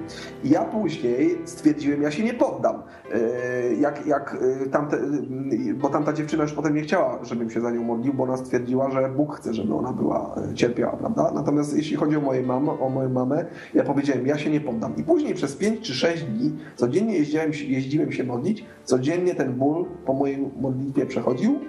[0.44, 2.82] Ja później stwierdziłem, ja się nie poddam.
[3.12, 7.60] E, jak, jak e, tamte, e, bo tamta dziewczyna już potem nie chciała, żebym się
[7.60, 11.32] za nią modlił, bo ona stwierdziła, że Bóg chce, żeby ona była cierpiała, prawda?
[11.34, 13.44] Natomiast jeśli chodzi o, moje mamę, o moją mamę,
[13.74, 14.96] ja powiedziałem, ja się nie poddam.
[14.96, 19.84] I później przez 5 czy 6 dni codziennie jeździłem, jeździłem się modlić, codziennie ten ból
[20.06, 21.60] po mojej modlitwie przechodził,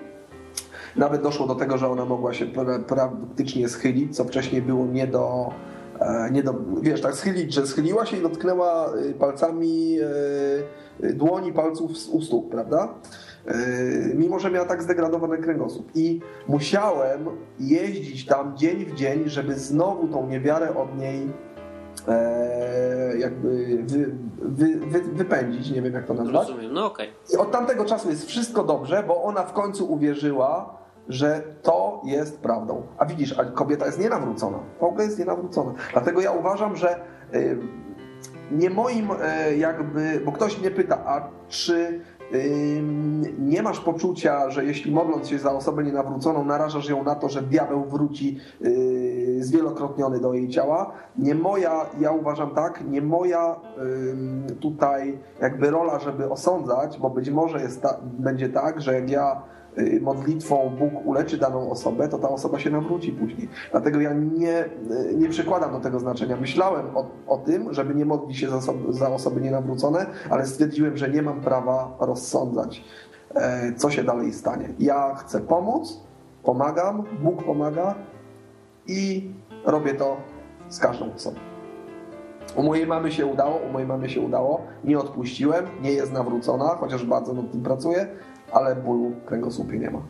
[0.96, 2.46] nawet doszło do tego, że ona mogła się
[2.88, 5.75] praktycznie schylić, co wcześniej było nie do, E,
[6.32, 9.98] nie do, wiesz, tak schylić, że schyliła się i dotknęła y, palcami
[11.04, 12.94] y, dłoni palców u stóp, prawda?
[13.48, 15.92] Y, mimo, że miała tak zdegradowany kręgosłup.
[15.96, 17.26] I musiałem
[17.60, 21.30] jeździć tam dzień w dzień, żeby znowu tą niewiarę od niej
[22.08, 26.48] e, jakby wy, wy, wy, wypędzić, nie wiem jak to nazwać.
[26.48, 27.10] Rozumiem, no okej.
[27.10, 27.36] Okay.
[27.36, 30.78] I od tamtego czasu jest wszystko dobrze, bo ona w końcu uwierzyła,
[31.10, 32.82] że to jest prawdą.
[32.98, 34.58] A widzisz, a kobieta jest nienawrócona.
[34.80, 35.74] W ogóle jest nienawrócona.
[35.94, 37.00] Dlatego ja uważam, że
[37.34, 37.58] y,
[38.52, 42.02] nie moim y, jakby, bo ktoś mnie pyta, a czy
[42.34, 42.82] y,
[43.40, 47.42] nie masz poczucia, że jeśli modląc się za osobę nienawróconą, narażasz ją na to, że
[47.42, 48.40] diabeł wróci
[49.40, 50.92] zwielokrotniony do jej ciała.
[51.18, 53.56] Nie moja, ja uważam tak, nie moja
[54.60, 59.42] tutaj jakby rola, żeby osądzać, bo być może jest ta, będzie tak, że jak ja
[59.42, 59.55] Y,
[60.02, 63.50] modlitwą Bóg uleczy daną osobę, to ta osoba się nawróci później.
[63.72, 66.38] Dlatego ja nie, y, nie przykładam do tego znaczenia.
[66.38, 70.98] Myślałem o, o tym, żeby nie modlić się za osoby, za osoby nienawrócone, ale stwierdziłem,
[70.98, 72.84] że nie mam prawa rozsądzać,
[73.36, 74.70] e, co się dalej stanie.
[74.80, 76.02] Ja chcę pomóc,
[76.44, 77.96] pomagam, Bóg pomaga
[78.88, 79.32] i
[79.66, 80.18] robię to
[80.70, 81.38] z każdą osobą.
[82.56, 86.66] U mojej mamy się udało, u mojej mamy się udało, nie odpuściłem, nie jest nawrócona,
[86.66, 88.08] chociaż bardzo nad tym pracuję,
[88.56, 90.02] ale bólu kręgosłupie nie ma.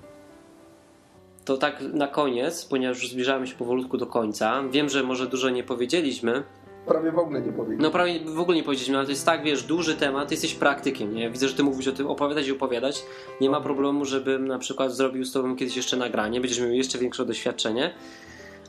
[1.45, 4.63] To tak na koniec, ponieważ już zbliżamy się powolutku do końca.
[4.71, 6.43] Wiem, że może dużo nie powiedzieliśmy.
[6.85, 7.83] Prawie w ogóle nie powiedzieliśmy.
[7.83, 11.15] No prawie w ogóle nie powiedzieliśmy, ale to jest tak, wiesz, duży temat, jesteś praktykiem,
[11.15, 11.29] nie?
[11.29, 13.03] Widzę, że ty mówisz o tym opowiadać i opowiadać.
[13.41, 16.97] Nie ma problemu, żebym na przykład zrobił z tobą kiedyś jeszcze nagranie, będziesz miał jeszcze
[16.97, 17.93] większe doświadczenie.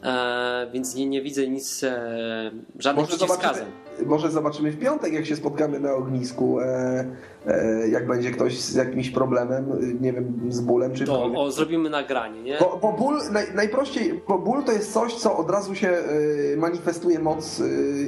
[0.03, 3.19] E, więc nie, nie widzę nic, e, żadnych może.
[3.19, 3.67] Zobaczymy,
[4.07, 7.07] może zobaczymy w piątek, jak się spotkamy na ognisku, e,
[7.47, 9.67] e, jak będzie ktoś z jakimś problemem,
[10.01, 12.59] nie wiem, z bólem czy To o, zrobimy nagranie, nie?
[12.59, 16.57] Bo, bo ból, naj, najprościej, bo ból to jest coś, co od razu się e,
[16.57, 17.65] manifestuje moc e,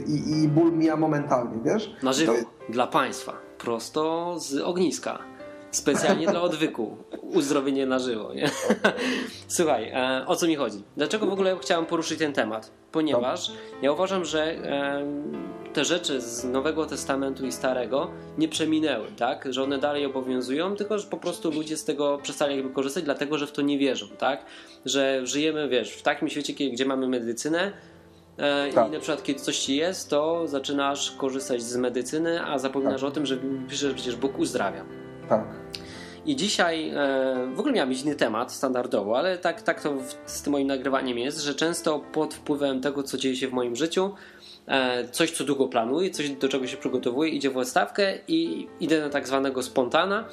[0.07, 1.97] i, i ból mija momentalnie, wiesz?
[2.03, 2.47] Na żywo, jest...
[2.69, 5.19] dla Państwa, prosto z ogniska.
[5.71, 6.97] Specjalnie dla odwyku.
[7.23, 8.35] Uzdrowienie na żywo.
[8.35, 8.51] Nie?
[9.49, 10.83] Słuchaj, e, o co mi chodzi?
[10.97, 12.71] Dlaczego w ogóle chciałem poruszyć ten temat?
[12.93, 13.53] Ponieważ
[13.83, 15.07] ja uważam, że e,
[15.73, 19.53] te rzeczy z Nowego Testamentu i Starego nie przeminęły, tak?
[19.53, 23.39] Że one dalej obowiązują, tylko że po prostu ludzie z tego przestali jakby korzystać, dlatego
[23.39, 24.45] że w to nie wierzą, tak?
[24.85, 27.73] Że żyjemy, wiesz, w takim świecie, gdzie mamy medycynę,
[28.37, 28.89] e, tak.
[28.89, 33.11] I na przykład, kiedy coś ci jest, to zaczynasz korzystać z medycyny, a zapominasz tak.
[33.11, 33.39] o tym, że
[33.69, 35.08] piszesz przecież Bóg uzdrawia.
[35.29, 35.45] Tak.
[36.27, 36.95] I dzisiaj e,
[37.55, 39.95] w ogóle miałem inny temat standardowo, ale tak, tak to
[40.27, 43.77] z tym moim nagrywaniem jest, że często pod wpływem tego, co dzieje się w moim
[43.77, 44.15] życiu,
[44.67, 49.01] e, coś, co długo planuję, coś, do czego się przygotowuję, idzie w odstawkę i idę
[49.01, 50.25] na tak zwanego spontana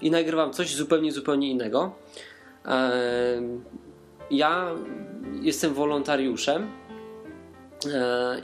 [0.00, 1.92] i nagrywam coś zupełnie, zupełnie innego.
[2.66, 2.90] E,
[4.30, 4.70] ja
[5.42, 6.70] jestem wolontariuszem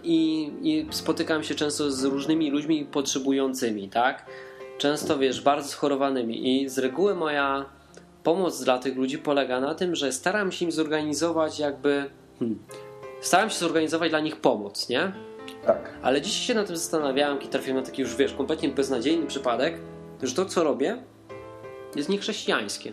[0.02, 4.26] i, i spotykam się często z różnymi ludźmi potrzebującymi, tak?
[4.80, 7.64] Często wiesz, bardzo schorowanymi i z reguły moja
[8.22, 12.58] pomoc dla tych ludzi polega na tym, że staram się im zorganizować jakby hmm,
[13.20, 15.12] staram się zorganizować dla nich pomoc, nie?
[15.66, 15.94] Tak.
[16.02, 19.78] Ale dzisiaj się na tym zastanawiałem i trafiłem na taki już, wiesz, kompletnie beznadziejny przypadek,
[20.22, 21.02] że to, co robię,
[21.96, 22.92] jest niechrześcijańskie.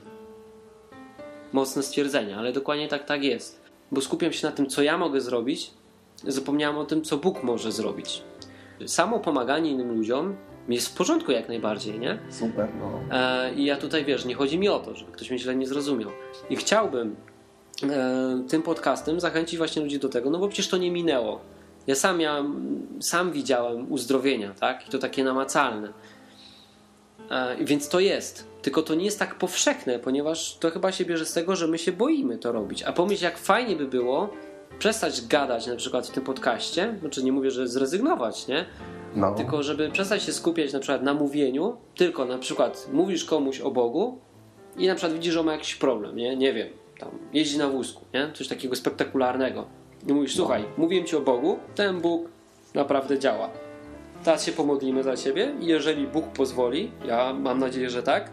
[1.54, 3.62] Mocne stwierdzenie, ale dokładnie tak, tak jest.
[3.92, 5.72] Bo skupiam się na tym, co ja mogę zrobić,
[6.28, 8.24] zapomniałem o tym, co Bóg może zrobić.
[8.86, 10.36] Samo pomaganie innym ludziom
[10.76, 12.20] jest w porządku jak najbardziej, nie?
[12.30, 13.00] Super, no.
[13.12, 15.68] E, I ja tutaj, wiesz, nie chodzi mi o to, żeby ktoś mnie źle nie
[15.68, 16.10] zrozumiał.
[16.50, 17.16] I chciałbym
[17.84, 21.42] e, tym podcastem zachęcić właśnie ludzi do tego, no bo przecież to nie minęło.
[21.88, 24.88] Ja sam miałem, sam widziałem uzdrowienia, tak?
[24.88, 25.94] I to takie namacalne.
[27.32, 28.48] E, więc to jest.
[28.62, 31.78] Tylko to nie jest tak powszechne, ponieważ to chyba się bierze z tego, że my
[31.78, 32.84] się boimy to robić.
[32.84, 34.30] A pomyśl, jak fajnie by było
[34.80, 38.66] przestać gadać na przykład w tym podcaście, znaczy nie mówię, że zrezygnować, nie?
[39.16, 39.36] No.
[39.36, 43.72] Tylko żeby przestać się skupiać na przykład na mówieniu, tylko na przykład mówisz komuś o
[43.72, 44.20] Bogu
[44.78, 46.36] i na przykład widzisz, że ma jakiś problem, nie?
[46.36, 46.68] Nie wiem,
[47.00, 48.32] tam jeździ na wózku, nie?
[48.34, 49.68] Coś takiego spektakularnego.
[50.08, 50.38] I mówisz, no.
[50.38, 52.30] słuchaj, mówiłem ci o Bogu, ten Bóg
[52.74, 53.50] naprawdę działa.
[54.24, 58.32] Teraz się pomodlimy za ciebie i jeżeli Bóg pozwoli, ja mam nadzieję, że tak,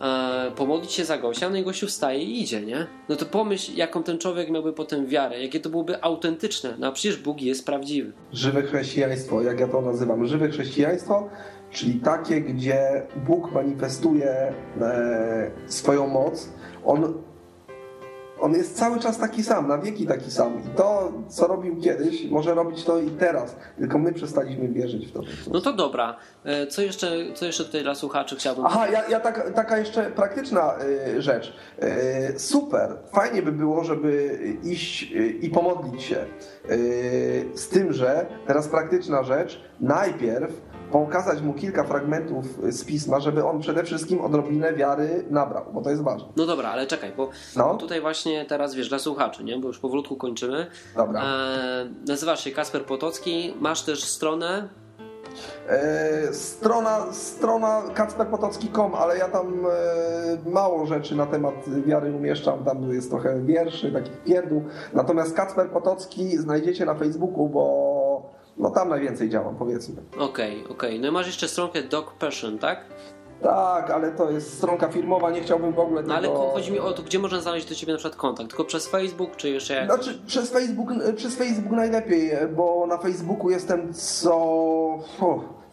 [0.00, 2.86] e, pomodlić się za gościa, no i gościu wstaje i idzie, nie?
[3.08, 6.74] No to pomyśl, jaką ten człowiek miałby potem wiarę, jakie to byłoby autentyczne.
[6.78, 8.12] No a przecież Bóg jest prawdziwy.
[8.32, 11.28] Żywe chrześcijaństwo, jak ja to nazywam, żywe chrześcijaństwo,
[11.70, 16.48] czyli takie, gdzie Bóg manifestuje e, swoją moc,
[16.84, 17.14] on
[18.40, 20.62] on jest cały czas taki sam, na wieki taki sam.
[20.64, 23.56] I to, co robił kiedyś, może robić to i teraz.
[23.78, 25.20] Tylko my przestaliśmy wierzyć w to.
[25.52, 26.16] No to dobra.
[26.44, 28.66] E, co jeszcze, co jeszcze tutaj dla słuchaczy chciałbym...
[28.66, 30.74] Aha, ja, ja tak, taka jeszcze praktyczna
[31.16, 31.52] y, rzecz.
[31.82, 32.96] Y, super.
[33.12, 36.26] Fajnie by było, żeby iść i pomodlić się.
[37.54, 39.60] Z tym, że teraz praktyczna rzecz.
[39.80, 40.52] Najpierw
[40.92, 45.90] pokazać mu kilka fragmentów z pisma, żeby on przede wszystkim odrobinę wiary nabrał, bo to
[45.90, 46.28] jest ważne.
[46.36, 47.74] No dobra, ale czekaj, bo no.
[47.74, 49.58] tutaj właśnie teraz wiesz, dla słuchaczy, nie?
[49.58, 50.66] bo już powolutku kończymy.
[50.96, 51.22] Dobra.
[51.24, 54.68] E, nazywasz się Kasper Potocki, masz też stronę
[55.68, 59.66] E, strona, strona kacperpotocki.com, ale ja tam
[60.46, 61.54] e, mało rzeczy na temat
[61.86, 64.64] wiary umieszczam, tam jest trochę wierszy, takich pierdół.
[64.94, 67.85] Natomiast Kacper Potocki znajdziecie na Facebooku, bo
[68.58, 70.02] no tam najwięcej działam, powiedzmy.
[70.12, 70.74] Okej, okay, okej.
[70.74, 70.98] Okay.
[70.98, 72.84] No i masz jeszcze stronkę Dog Passion, tak?
[73.42, 76.38] Tak, ale to jest stronka firmowa, nie chciałbym w ogóle no, tego...
[76.38, 78.50] ale chodzi mi o to, gdzie można znaleźć do Ciebie na przykład kontakt?
[78.50, 79.86] Tylko przez Facebook, czy jeszcze jak?
[79.86, 84.98] Znaczy, przez Facebook, przez Facebook najlepiej, bo na Facebooku jestem co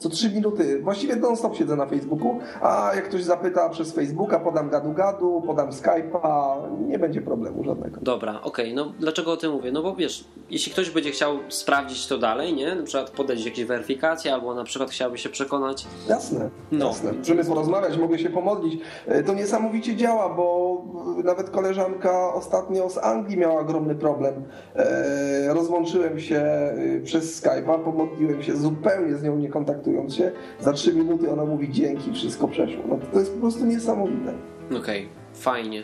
[0.04, 4.70] co trzy minuty, właściwie non-stop siedzę na Facebooku, a jak ktoś zapyta przez Facebooka, podam
[4.70, 8.00] gadu-gadu, podam Skype'a, nie będzie problemu żadnego.
[8.02, 8.86] Dobra, okej, okay.
[8.86, 9.72] no dlaczego o tym mówię?
[9.72, 12.76] No bo wiesz, jeśli ktoś będzie chciał sprawdzić to dalej, nie?
[12.76, 15.86] Na przykład podać jakieś weryfikacje, albo na przykład chciałby się przekonać.
[16.10, 16.88] Jasne, no.
[16.88, 17.14] jasne.
[17.14, 18.82] Możemy porozmawiać, mogę się pomodlić.
[19.08, 20.78] E, to niesamowicie działa, bo
[21.24, 24.34] nawet koleżanka ostatnio z Anglii miała ogromny problem.
[24.76, 29.50] E, rozłączyłem się e, przez Skype'a, pomodliłem się, zupełnie z nią nie
[29.94, 32.84] kontaktując się, za trzy minuty ona mówi dzięki, wszystko przeszło.
[32.88, 34.34] No to jest po prostu niesamowite.
[34.68, 35.84] Okej, okay, fajnie.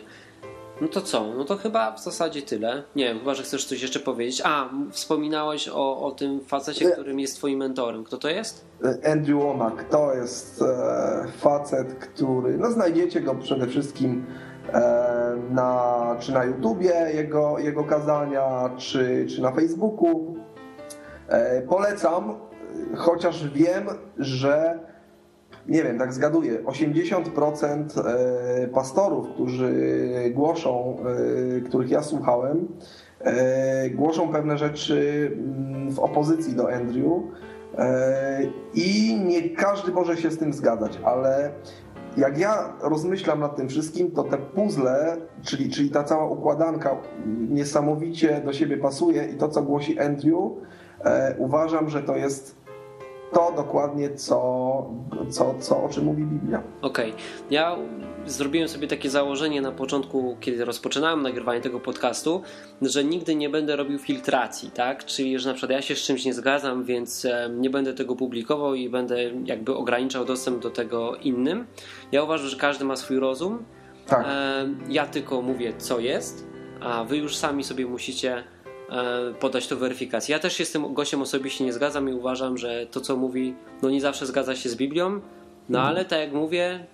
[0.80, 1.34] No to co?
[1.34, 2.82] No to chyba w zasadzie tyle.
[2.96, 4.42] Nie wiem, chyba, że chcesz coś jeszcze powiedzieć.
[4.44, 8.04] A, wspominałeś o, o tym facecie, e- którym jest twoim mentorem.
[8.04, 8.64] Kto to jest?
[8.84, 9.84] E, Andrew Womack.
[9.84, 12.58] To jest e, facet, który...
[12.58, 14.26] No znajdziecie go przede wszystkim
[14.72, 20.36] e, na, czy na YouTubie, jego, jego kazania, czy, czy na Facebooku.
[21.28, 22.34] E, polecam
[22.96, 23.84] chociaż wiem,
[24.18, 24.78] że
[25.68, 29.74] nie wiem, tak zgaduję, 80% e, pastorów, którzy
[30.34, 30.96] głoszą,
[31.56, 32.68] e, których ja słuchałem,
[33.20, 37.22] e, głoszą pewne rzeczy mm, w opozycji do Andrew
[38.74, 41.50] i nie każdy może się z tym zgadzać, ale
[42.16, 46.96] jak ja rozmyślam nad tym wszystkim, to te puzzle, czyli, czyli ta cała układanka
[47.48, 50.38] niesamowicie do siebie pasuje i to, co głosi Andrew,
[51.38, 52.59] uważam, że to jest
[53.32, 54.36] to dokładnie, co,
[55.30, 56.62] co, co, o czym mówi Biblia.
[56.82, 57.10] Okej.
[57.10, 57.22] Okay.
[57.50, 57.76] Ja
[58.26, 62.42] zrobiłem sobie takie założenie na początku, kiedy rozpoczynałem nagrywanie tego podcastu,
[62.82, 65.04] że nigdy nie będę robił filtracji, tak?
[65.04, 67.26] Czyli, że na przykład ja się z czymś nie zgadzam, więc
[67.56, 71.66] nie będę tego publikował i będę jakby ograniczał dostęp do tego innym.
[72.12, 73.64] Ja uważam, że każdy ma swój rozum.
[74.06, 74.26] Tak.
[74.88, 76.46] Ja tylko mówię, co jest,
[76.80, 78.44] a wy już sami sobie musicie
[78.90, 80.32] E, podać to weryfikację.
[80.32, 83.54] Ja też się z tym gościem osobiście nie zgadzam i uważam, że to co mówi,
[83.82, 85.10] no nie zawsze zgadza się z Biblią,
[85.68, 85.86] no mhm.
[85.86, 86.86] ale tak jak mówię,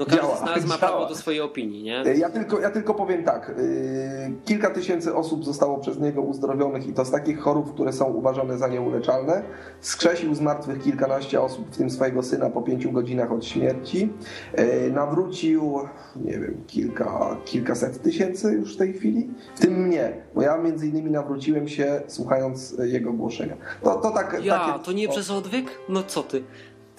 [0.00, 2.04] no każdy działa, z nas ma prawo do swojej opinii, nie?
[2.16, 3.50] Ja tylko, ja tylko powiem tak.
[3.50, 8.04] Y, kilka tysięcy osób zostało przez niego uzdrowionych i to z takich chorób, które są
[8.04, 9.42] uważane za nieuleczalne.
[9.80, 14.12] Skrzesił z martwych kilkanaście osób, w tym swojego syna po pięciu godzinach od śmierci.
[14.58, 15.78] Y, nawrócił,
[16.16, 19.30] nie wiem, kilka, kilkaset tysięcy już w tej chwili.
[19.54, 23.56] W tym mnie, bo ja między innymi nawróciłem się słuchając jego głoszenia.
[23.82, 24.84] To, to tak, ja, takie...
[24.84, 25.66] to nie przez odwyk?
[25.88, 26.42] No co ty?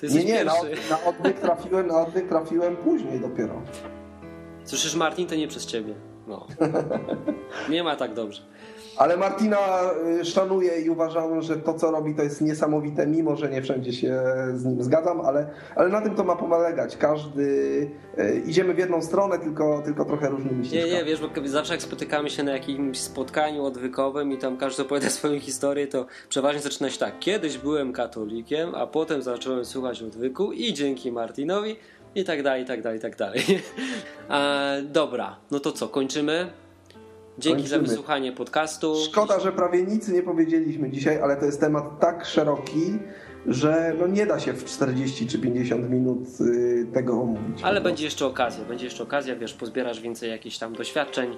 [0.04, 0.54] Nie, nie, na,
[0.90, 3.62] na odwyk trafiłem, na odwyk trafiłem później dopiero.
[4.64, 5.94] Słyszysz, Martin, to nie przez ciebie.
[6.28, 6.48] No.
[7.70, 8.42] Nie ma tak dobrze.
[8.98, 9.58] Ale Martina
[10.22, 13.94] y, szanuję i uważam, że to, co robi, to jest niesamowite, mimo że nie wszędzie
[13.94, 14.22] się
[14.54, 16.98] z nim zgadzam, ale, ale na tym to ma polegać.
[16.98, 17.42] Każdy
[18.20, 20.92] y, idziemy w jedną stronę, tylko, tylko trochę różnymi ścieżkami.
[20.92, 24.84] Nie, nie, wiesz, bo zawsze jak spotykamy się na jakimś spotkaniu odwykowym i tam każdy
[24.84, 27.20] opowiada swoją historię, to przeważnie zaczyna się tak.
[27.20, 31.76] Kiedyś byłem katolikiem, a potem zacząłem słuchać odwyku i dzięki Martinowi
[32.16, 33.42] i tak dalej, i tak dalej, i tak dalej.
[34.30, 36.52] E, dobra, no to co, kończymy?
[37.42, 37.84] Dzięki Kończymy.
[37.86, 38.96] za wysłuchanie podcastu.
[39.06, 43.00] Szkoda, że prawie nic nie powiedzieliśmy dzisiaj, ale to jest temat tak szeroki,
[43.48, 47.64] że no nie da się w 40 czy 50 minut y, tego omówić.
[47.64, 51.38] Ale będzie jeszcze okazja, będzie jeszcze okazja, wiesz, pozbierasz więcej jakichś tam doświadczeń.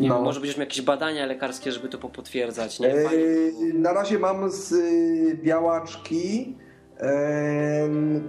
[0.00, 0.14] Nie No.
[0.14, 2.88] wiem, może będziesz miał jakieś badania lekarskie, żeby to popotwierdzać, nie?
[2.88, 6.56] Yy, na razie mam z y, białaczki,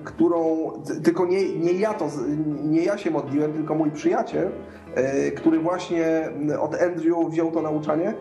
[0.04, 0.72] którą
[1.04, 2.10] tylko nie, nie ja to,
[2.64, 4.50] nie ja się modliłem, tylko mój przyjaciel,
[5.38, 6.30] który właśnie
[6.60, 8.14] od Andrew wziął to nauczanie,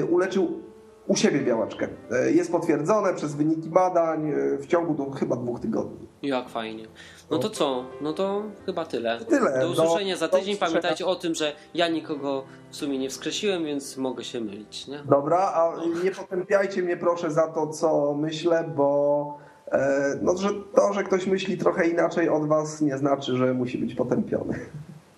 [0.00, 0.60] y, uleczył
[1.06, 1.88] u siebie białaczkę.
[2.28, 6.08] Y, Jest potwierdzone przez wyniki badań y, w ciągu do, chyba dwóch tygodni.
[6.22, 6.86] Jak fajnie.
[7.30, 7.84] No to co?
[8.00, 9.18] No to chyba tyle.
[9.28, 9.60] Tyle.
[9.60, 10.56] Do usłyszenia Do- za tydzień.
[10.56, 14.98] Pamiętajcie o tym, że ja nikogo w sumie nie wskrzesiłem, więc mogę się mylić, nie?
[15.10, 15.72] Dobra, a
[16.04, 19.38] nie potępiajcie mnie proszę za to, co myślę, bo
[19.72, 23.78] e, no, że to, że ktoś myśli trochę inaczej od was, nie znaczy, że musi
[23.78, 24.58] być potępiony.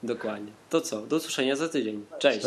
[0.04, 0.52] Dokładnie.
[0.70, 1.00] To co?
[1.00, 2.06] Do usłyszenia za tydzień.
[2.18, 2.46] Cześć.